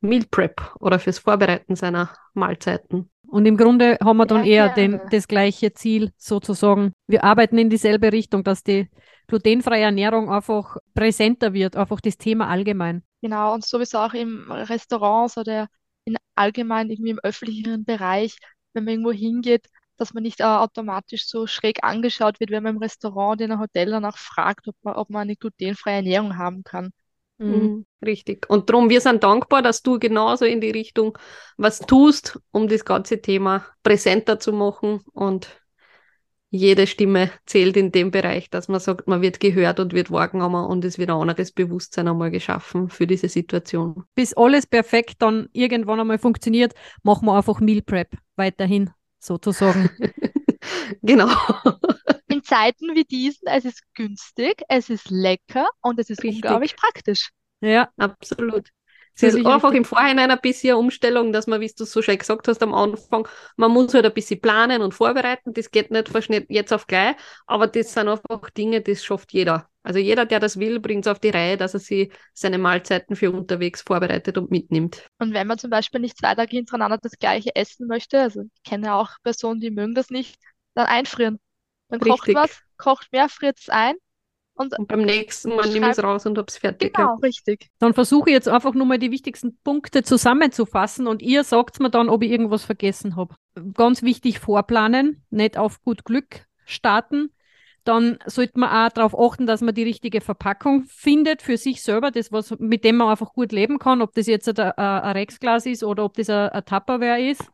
Meal 0.00 0.24
Prep 0.30 0.74
oder 0.80 0.98
fürs 0.98 1.18
Vorbereiten 1.18 1.76
seiner 1.76 2.14
Mahlzeiten. 2.34 3.10
Und 3.28 3.46
im 3.46 3.56
Grunde 3.56 3.98
haben 4.02 4.16
wir 4.16 4.26
dann 4.26 4.44
Ja, 4.44 4.66
eher 4.66 4.68
den, 4.74 5.00
das 5.10 5.28
gleiche 5.28 5.72
Ziel 5.74 6.12
sozusagen. 6.16 6.92
Wir 7.06 7.24
arbeiten 7.24 7.58
in 7.58 7.70
dieselbe 7.70 8.12
Richtung, 8.12 8.42
dass 8.42 8.62
die 8.62 8.88
glutenfreie 9.26 9.82
Ernährung 9.82 10.30
einfach 10.30 10.78
präsenter 10.94 11.52
wird, 11.52 11.76
einfach 11.76 12.00
das 12.00 12.16
Thema 12.16 12.48
allgemein. 12.48 13.02
Genau, 13.20 13.52
und 13.52 13.64
sowieso 13.64 13.98
auch 13.98 14.14
im 14.14 14.50
Restaurants 14.50 15.36
oder 15.36 15.68
in 16.08 16.16
allgemein 16.34 16.90
irgendwie 16.90 17.10
im 17.10 17.18
öffentlichen 17.20 17.84
Bereich, 17.84 18.36
wenn 18.72 18.84
man 18.84 18.92
irgendwo 18.92 19.12
hingeht, 19.12 19.68
dass 19.96 20.14
man 20.14 20.22
nicht 20.22 20.40
äh, 20.40 20.44
automatisch 20.44 21.26
so 21.26 21.46
schräg 21.46 21.82
angeschaut 21.82 22.40
wird, 22.40 22.50
wenn 22.50 22.62
man 22.62 22.76
im 22.76 22.82
Restaurant 22.82 23.38
oder 23.38 23.44
in 23.46 23.52
einem 23.52 23.60
Hotel 23.60 23.90
danach 23.90 24.16
fragt, 24.16 24.68
ob 24.68 24.76
man, 24.82 24.94
ob 24.94 25.10
man 25.10 25.22
eine 25.22 25.36
glutenfreie 25.36 25.96
Ernährung 25.96 26.36
haben 26.36 26.62
kann. 26.62 26.90
Mhm. 27.38 27.86
Richtig. 28.04 28.48
Und 28.48 28.68
darum, 28.68 28.90
wir 28.90 29.00
sind 29.00 29.22
dankbar, 29.22 29.62
dass 29.62 29.82
du 29.82 29.98
genauso 29.98 30.44
in 30.44 30.60
die 30.60 30.70
Richtung 30.70 31.16
was 31.56 31.80
tust, 31.80 32.38
um 32.50 32.68
das 32.68 32.84
ganze 32.84 33.20
Thema 33.20 33.64
präsenter 33.82 34.40
zu 34.40 34.52
machen. 34.52 35.00
Und 35.12 35.48
jede 36.50 36.86
Stimme 36.86 37.30
zählt 37.44 37.76
in 37.76 37.92
dem 37.92 38.10
Bereich, 38.10 38.48
dass 38.50 38.68
man 38.68 38.80
sagt, 38.80 39.06
man 39.06 39.20
wird 39.20 39.40
gehört 39.40 39.80
und 39.80 39.92
wird 39.92 40.10
wahrgenommen 40.10 40.64
und 40.64 40.84
es 40.84 40.98
wird 40.98 41.10
ein 41.10 41.16
anderes 41.16 41.52
Bewusstsein 41.52 42.08
einmal 42.08 42.30
geschaffen 42.30 42.88
für 42.88 43.06
diese 43.06 43.28
Situation. 43.28 44.04
Bis 44.14 44.34
alles 44.34 44.66
perfekt 44.66 45.16
dann 45.20 45.48
irgendwann 45.52 46.00
einmal 46.00 46.18
funktioniert, 46.18 46.74
machen 47.02 47.26
wir 47.26 47.36
einfach 47.36 47.60
Meal 47.60 47.82
Prep 47.82 48.16
weiterhin 48.36 48.90
sozusagen. 49.18 49.90
genau. 51.02 51.30
In 52.28 52.42
Zeiten 52.42 52.94
wie 52.94 53.04
diesen, 53.04 53.46
es 53.48 53.64
ist 53.64 53.82
günstig, 53.94 54.62
es 54.68 54.88
ist 54.88 55.10
lecker 55.10 55.68
und 55.82 55.98
es 55.98 56.08
ist 56.08 56.22
Richtig. 56.22 56.44
unglaublich 56.44 56.76
praktisch. 56.76 57.30
ja, 57.60 57.90
Absolut. 57.98 58.70
Es 59.18 59.24
ist 59.24 59.32
Völlig 59.32 59.46
einfach 59.48 59.72
im 59.72 59.84
Vorhinein 59.84 60.30
ein 60.30 60.38
bisschen 60.40 60.70
eine 60.70 60.78
Umstellung, 60.78 61.32
dass 61.32 61.48
man, 61.48 61.60
wie 61.60 61.66
du 61.66 61.82
es 61.82 61.90
so 61.90 62.02
schön 62.02 62.18
gesagt 62.18 62.46
hast 62.46 62.62
am 62.62 62.72
Anfang, 62.72 63.26
man 63.56 63.72
muss 63.72 63.92
halt 63.92 64.06
ein 64.06 64.14
bisschen 64.14 64.40
planen 64.40 64.80
und 64.80 64.94
vorbereiten. 64.94 65.52
Das 65.52 65.72
geht 65.72 65.90
nicht 65.90 66.08
von 66.08 66.22
jetzt 66.48 66.72
auf 66.72 66.86
gleich, 66.86 67.16
aber 67.46 67.66
das 67.66 67.92
sind 67.92 68.06
einfach 68.06 68.50
Dinge, 68.50 68.80
das 68.80 69.04
schafft 69.04 69.32
jeder. 69.32 69.68
Also 69.82 69.98
jeder, 69.98 70.24
der 70.24 70.38
das 70.38 70.60
will, 70.60 70.78
bringt 70.78 71.04
es 71.04 71.10
auf 71.10 71.18
die 71.18 71.30
Reihe, 71.30 71.56
dass 71.56 71.74
er 71.74 71.80
sich 71.80 72.12
seine 72.32 72.58
Mahlzeiten 72.58 73.16
für 73.16 73.32
unterwegs 73.32 73.82
vorbereitet 73.82 74.38
und 74.38 74.52
mitnimmt. 74.52 75.04
Und 75.18 75.34
wenn 75.34 75.48
man 75.48 75.58
zum 75.58 75.70
Beispiel 75.70 76.00
nicht 76.00 76.16
zwei 76.16 76.36
Tage 76.36 76.56
hintereinander 76.56 76.98
das 76.98 77.18
gleiche 77.18 77.56
essen 77.56 77.88
möchte, 77.88 78.20
also 78.20 78.42
ich 78.42 78.62
kenne 78.62 78.94
auch 78.94 79.10
Personen, 79.24 79.60
die 79.60 79.72
mögen 79.72 79.96
das 79.96 80.10
nicht, 80.10 80.36
dann 80.74 80.86
einfrieren. 80.86 81.40
Man 81.88 81.98
kocht 81.98 82.28
Richtig. 82.28 82.36
was, 82.36 82.60
kocht 82.76 83.10
mehr, 83.10 83.28
friert 83.28 83.58
es 83.58 83.68
ein 83.68 83.96
und 84.58 84.78
Und 84.78 84.88
beim 84.88 85.02
nächsten 85.02 85.54
Mal 85.54 85.68
nehme 85.68 85.86
ich 85.86 85.92
es 85.92 86.02
raus 86.02 86.26
und 86.26 86.38
hab's 86.38 86.58
fertig. 86.58 86.94
genau, 86.94 87.16
richtig. 87.16 87.68
dann 87.78 87.94
versuche 87.94 88.30
ich 88.30 88.34
jetzt 88.34 88.48
einfach 88.48 88.74
nur 88.74 88.86
mal 88.86 88.98
die 88.98 89.10
wichtigsten 89.10 89.56
Punkte 89.62 90.02
zusammenzufassen 90.02 91.06
und 91.06 91.22
ihr 91.22 91.44
sagt 91.44 91.80
mir 91.80 91.90
dann, 91.90 92.08
ob 92.08 92.22
ich 92.22 92.30
irgendwas 92.30 92.64
vergessen 92.64 93.16
habe. 93.16 93.34
Ganz 93.74 94.02
wichtig, 94.02 94.38
vorplanen, 94.38 95.24
nicht 95.30 95.56
auf 95.56 95.82
gut 95.82 96.04
Glück 96.04 96.46
starten. 96.64 97.30
Dann 97.84 98.18
sollte 98.26 98.58
man 98.58 98.68
auch 98.68 98.92
darauf 98.92 99.18
achten, 99.18 99.46
dass 99.46 99.62
man 99.62 99.74
die 99.74 99.82
richtige 99.82 100.20
Verpackung 100.20 100.84
findet 100.88 101.40
für 101.40 101.56
sich 101.56 101.82
selber, 101.82 102.10
das, 102.10 102.30
was, 102.32 102.54
mit 102.58 102.84
dem 102.84 102.96
man 102.96 103.08
einfach 103.08 103.32
gut 103.32 103.50
leben 103.50 103.78
kann, 103.78 104.02
ob 104.02 104.12
das 104.14 104.26
jetzt 104.26 104.48
ein, 104.48 104.58
ein, 104.58 104.72
ein 104.76 105.12
Rexglas 105.12 105.64
ist 105.64 105.82
oder 105.82 106.04
ob 106.04 106.14
das 106.14 106.28
ein, 106.28 106.50
ein 106.50 106.64
Tupperware 106.64 107.22
ist. 107.22 107.50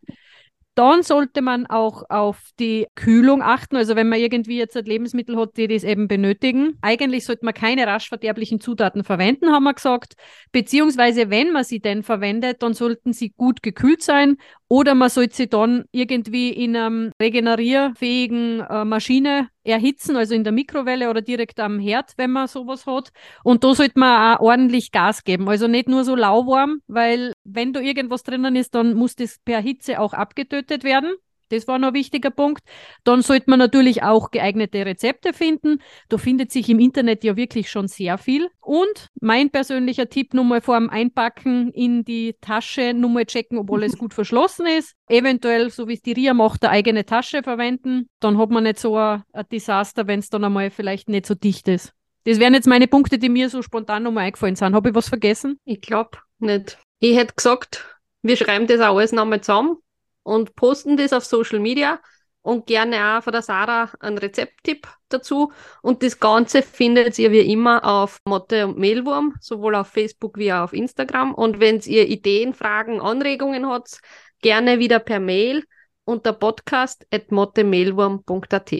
Dann 0.74 1.02
sollte 1.02 1.40
man 1.40 1.66
auch 1.66 2.02
auf 2.08 2.38
die 2.58 2.86
Kühlung 2.96 3.42
achten. 3.42 3.76
Also 3.76 3.94
wenn 3.94 4.08
man 4.08 4.18
irgendwie 4.18 4.58
jetzt 4.58 4.74
Lebensmittel 4.74 5.36
hat, 5.36 5.56
die 5.56 5.68
das 5.68 5.84
eben 5.84 6.08
benötigen. 6.08 6.78
Eigentlich 6.80 7.24
sollte 7.24 7.44
man 7.44 7.54
keine 7.54 7.86
rasch 7.86 8.08
verderblichen 8.08 8.60
Zutaten 8.60 9.04
verwenden, 9.04 9.52
haben 9.52 9.64
wir 9.64 9.74
gesagt. 9.74 10.14
Beziehungsweise 10.50 11.30
wenn 11.30 11.52
man 11.52 11.64
sie 11.64 11.80
denn 11.80 12.02
verwendet, 12.02 12.62
dann 12.62 12.74
sollten 12.74 13.12
sie 13.12 13.30
gut 13.30 13.62
gekühlt 13.62 14.02
sein 14.02 14.36
oder 14.68 14.94
man 14.94 15.08
sollte 15.08 15.36
sie 15.36 15.48
dann 15.48 15.84
irgendwie 15.92 16.50
in 16.50 16.76
einem 16.76 17.12
regenerierfähigen 17.20 18.60
äh, 18.60 18.84
Maschine 18.84 19.48
erhitzen, 19.62 20.16
also 20.16 20.34
in 20.34 20.44
der 20.44 20.52
Mikrowelle 20.52 21.10
oder 21.10 21.22
direkt 21.22 21.60
am 21.60 21.78
Herd, 21.78 22.12
wenn 22.16 22.30
man 22.30 22.48
sowas 22.48 22.86
hat. 22.86 23.10
Und 23.42 23.64
da 23.64 23.74
sollte 23.74 23.98
man 23.98 24.36
auch 24.36 24.40
ordentlich 24.40 24.90
Gas 24.90 25.24
geben. 25.24 25.48
Also 25.48 25.68
nicht 25.68 25.88
nur 25.88 26.04
so 26.04 26.16
lauwarm, 26.16 26.80
weil 26.86 27.34
wenn 27.44 27.72
da 27.72 27.80
irgendwas 27.80 28.22
drinnen 28.22 28.56
ist, 28.56 28.74
dann 28.74 28.94
muss 28.94 29.16
das 29.16 29.38
per 29.44 29.60
Hitze 29.60 30.00
auch 30.00 30.12
abgetötet 30.12 30.84
werden. 30.84 31.14
Das 31.48 31.68
war 31.68 31.78
noch 31.78 31.88
ein 31.88 31.94
wichtiger 31.94 32.30
Punkt. 32.30 32.62
Dann 33.04 33.22
sollte 33.22 33.48
man 33.48 33.58
natürlich 33.58 34.02
auch 34.02 34.30
geeignete 34.30 34.84
Rezepte 34.86 35.32
finden. 35.32 35.78
Da 36.08 36.18
findet 36.18 36.50
sich 36.52 36.68
im 36.68 36.78
Internet 36.78 37.24
ja 37.24 37.36
wirklich 37.36 37.70
schon 37.70 37.88
sehr 37.88 38.18
viel. 38.18 38.48
Und 38.60 39.08
mein 39.20 39.50
persönlicher 39.50 40.08
Tipp, 40.08 40.34
nochmal 40.34 40.60
vor 40.60 40.78
dem 40.78 40.90
Einpacken 40.90 41.70
in 41.72 42.04
die 42.04 42.36
Tasche, 42.40 42.94
nochmal 42.94 43.26
checken, 43.26 43.58
ob 43.58 43.70
alles 43.70 43.98
gut 43.98 44.14
verschlossen 44.14 44.66
ist. 44.66 44.94
Eventuell, 45.08 45.70
so 45.70 45.88
wie 45.88 45.94
es 45.94 46.02
die 46.02 46.12
Ria 46.12 46.34
macht, 46.34 46.64
eine 46.64 46.72
eigene 46.72 47.04
Tasche 47.04 47.42
verwenden. 47.42 48.08
Dann 48.20 48.38
hat 48.38 48.50
man 48.50 48.64
nicht 48.64 48.78
so 48.78 48.96
ein, 48.96 49.22
ein 49.32 49.44
Desaster, 49.52 50.06
wenn 50.06 50.20
es 50.20 50.30
dann 50.30 50.44
einmal 50.44 50.70
vielleicht 50.70 51.08
nicht 51.08 51.26
so 51.26 51.34
dicht 51.34 51.68
ist. 51.68 51.92
Das 52.24 52.40
wären 52.40 52.54
jetzt 52.54 52.66
meine 52.66 52.88
Punkte, 52.88 53.18
die 53.18 53.28
mir 53.28 53.50
so 53.50 53.60
spontan 53.60 54.02
nochmal 54.02 54.24
eingefallen 54.24 54.56
sind. 54.56 54.74
Habe 54.74 54.88
ich 54.88 54.94
was 54.94 55.08
vergessen? 55.08 55.60
Ich 55.64 55.82
glaube 55.82 56.18
nicht. 56.38 56.78
Ich 57.00 57.16
hätte 57.16 57.34
gesagt, 57.34 57.84
wir 58.22 58.36
schreiben 58.36 58.66
das 58.66 58.80
auch 58.80 58.96
alles 58.96 59.12
nochmal 59.12 59.42
zusammen 59.42 59.76
und 60.24 60.56
posten 60.56 60.96
das 60.96 61.12
auf 61.12 61.24
Social 61.24 61.60
Media 61.60 62.00
und 62.44 62.66
gerne 62.66 63.16
auch 63.16 63.22
von 63.22 63.32
der 63.32 63.42
Sarah 63.42 63.90
einen 64.00 64.18
Rezepttipp 64.18 64.86
dazu. 65.08 65.50
Und 65.80 66.02
das 66.02 66.20
Ganze 66.20 66.60
findet 66.62 67.18
ihr 67.18 67.32
wie 67.32 67.40
immer 67.40 67.82
auf 67.84 68.18
Motte 68.26 68.66
und 68.66 68.76
Mehlwurm, 68.78 69.34
sowohl 69.40 69.76
auf 69.76 69.86
Facebook 69.88 70.36
wie 70.36 70.52
auch 70.52 70.64
auf 70.64 70.74
Instagram. 70.74 71.32
Und 71.34 71.58
wenn 71.58 71.80
ihr 71.80 72.06
Ideen, 72.06 72.52
Fragen, 72.52 73.00
Anregungen 73.00 73.66
habt, 73.66 74.02
gerne 74.42 74.78
wieder 74.78 74.98
per 74.98 75.20
Mail 75.20 75.64
unter 76.04 76.34
podcast.mottemehlwurm.at. 76.34 78.74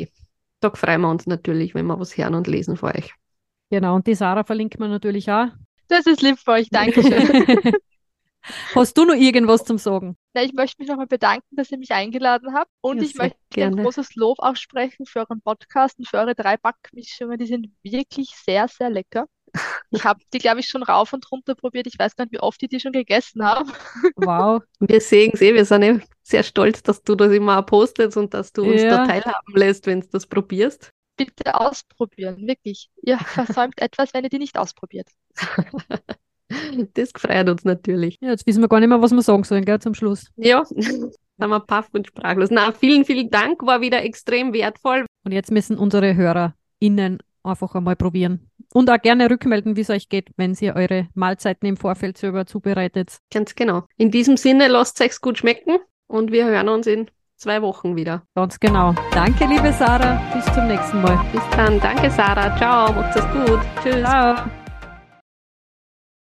Da 0.60 0.70
freuen 0.70 1.00
wir 1.00 1.10
uns 1.10 1.26
natürlich, 1.26 1.74
wenn 1.74 1.86
wir 1.86 1.98
was 1.98 2.18
hören 2.18 2.34
und 2.34 2.46
lesen 2.46 2.76
von 2.76 2.90
euch. 2.90 3.14
Genau, 3.70 3.94
und 3.94 4.06
die 4.06 4.14
Sarah 4.14 4.44
verlinkt 4.44 4.78
man 4.78 4.90
natürlich 4.90 5.30
auch. 5.30 5.46
Das 5.88 6.04
ist 6.06 6.20
lieb 6.20 6.38
für 6.38 6.50
euch, 6.52 6.68
Dankeschön. 6.70 7.72
Hast 8.74 8.96
du 8.98 9.04
noch 9.04 9.14
irgendwas 9.14 9.64
zum 9.64 9.78
Sagen? 9.78 10.16
Na, 10.34 10.42
ich 10.42 10.52
möchte 10.52 10.80
mich 10.82 10.88
nochmal 10.88 11.06
bedanken, 11.06 11.56
dass 11.56 11.70
ihr 11.70 11.78
mich 11.78 11.92
eingeladen 11.92 12.54
habt. 12.54 12.70
Und 12.82 12.98
Ja, 12.98 13.04
ich 13.04 13.14
möchte 13.14 13.36
ein 13.38 13.50
gerne. 13.50 13.82
großes 13.82 14.14
Lob 14.16 14.38
aussprechen 14.40 15.06
für 15.06 15.20
euren 15.20 15.40
Podcast 15.40 15.98
und 15.98 16.08
für 16.08 16.18
eure 16.18 16.34
drei 16.34 16.56
Backmischungen. 16.56 17.38
Die 17.38 17.46
sind 17.46 17.68
wirklich 17.82 18.30
sehr, 18.36 18.68
sehr 18.68 18.90
lecker. 18.90 19.26
Ich 19.90 20.04
habe 20.04 20.20
die, 20.32 20.38
glaube 20.38 20.60
ich, 20.60 20.66
schon 20.68 20.82
rauf 20.82 21.12
und 21.12 21.30
runter 21.30 21.54
probiert. 21.54 21.86
Ich 21.86 21.98
weiß 21.98 22.16
gar 22.16 22.24
nicht, 22.24 22.32
wie 22.32 22.40
oft 22.40 22.60
ich 22.62 22.68
die 22.68 22.80
schon 22.80 22.90
gegessen 22.92 23.44
habe. 23.44 23.70
Wow. 24.16 24.62
Wir 24.80 25.00
sehen 25.00 25.30
es 25.32 25.40
eh, 25.40 25.54
wir 25.54 25.64
sind 25.64 25.82
eh 25.84 26.00
sehr 26.22 26.42
stolz, 26.42 26.82
dass 26.82 27.02
du 27.02 27.14
das 27.14 27.32
immer 27.32 27.60
auch 27.60 27.66
postest 27.66 28.16
und 28.16 28.34
dass 28.34 28.52
du 28.52 28.64
uns 28.64 28.82
Ja. 28.82 28.98
da 28.98 29.06
teilhaben 29.06 29.54
lässt, 29.54 29.86
wenn 29.86 30.00
du 30.00 30.08
das 30.10 30.26
probierst. 30.26 30.90
bitte 31.16 31.54
ausprobieren, 31.54 32.44
wirklich. 32.48 32.90
Ihr 33.02 33.18
versäumt 33.18 33.80
etwas, 33.80 34.12
wenn 34.12 34.24
ihr 34.24 34.30
die 34.30 34.38
nicht 34.40 34.58
ausprobiert. 34.58 35.08
Das 36.94 37.10
freut 37.16 37.48
uns 37.48 37.64
natürlich. 37.64 38.18
Ja, 38.20 38.30
jetzt 38.30 38.46
wissen 38.46 38.60
wir 38.60 38.68
gar 38.68 38.80
nicht 38.80 38.88
mehr, 38.88 39.00
was 39.00 39.12
wir 39.12 39.22
sagen 39.22 39.44
sollen, 39.44 39.64
gell, 39.64 39.80
zum 39.80 39.94
Schluss. 39.94 40.30
Ja, 40.36 40.64
sind 40.64 41.14
wir 41.38 41.60
paff 41.60 41.88
und 41.92 42.06
sprachlos. 42.06 42.50
Na, 42.50 42.72
vielen, 42.72 43.04
vielen 43.04 43.30
Dank, 43.30 43.64
war 43.64 43.80
wieder 43.80 44.02
extrem 44.04 44.52
wertvoll. 44.52 45.06
Und 45.24 45.32
jetzt 45.32 45.50
müssen 45.50 45.78
unsere 45.78 46.14
HörerInnen 46.14 47.18
einfach 47.42 47.74
einmal 47.74 47.96
probieren. 47.96 48.50
Und 48.72 48.90
auch 48.90 49.00
gerne 49.00 49.30
rückmelden, 49.30 49.76
wie 49.76 49.82
es 49.82 49.90
euch 49.90 50.08
geht, 50.08 50.30
wenn 50.36 50.56
ihr 50.60 50.74
eure 50.74 51.08
Mahlzeiten 51.14 51.68
im 51.68 51.76
Vorfeld 51.76 52.18
selber 52.18 52.46
zubereitet. 52.46 53.18
Ganz 53.32 53.54
genau. 53.54 53.84
In 53.96 54.10
diesem 54.10 54.36
Sinne, 54.36 54.68
lasst 54.68 55.00
es 55.00 55.06
euch 55.06 55.20
gut 55.20 55.38
schmecken 55.38 55.78
und 56.06 56.32
wir 56.32 56.46
hören 56.46 56.68
uns 56.68 56.86
in 56.86 57.08
zwei 57.36 57.62
Wochen 57.62 57.96
wieder. 57.96 58.22
Ganz 58.34 58.58
genau. 58.58 58.94
Danke, 59.12 59.46
liebe 59.46 59.72
Sarah. 59.72 60.20
Bis 60.34 60.44
zum 60.54 60.66
nächsten 60.66 61.02
Mal. 61.02 61.20
Bis 61.32 61.42
dann. 61.56 61.78
Danke, 61.80 62.10
Sarah. 62.10 62.56
Ciao. 62.56 62.92
Macht's 62.92 63.16
es 63.16 63.24
gut. 63.32 63.60
Tschüss. 63.82 64.02
Ciao. 64.02 64.63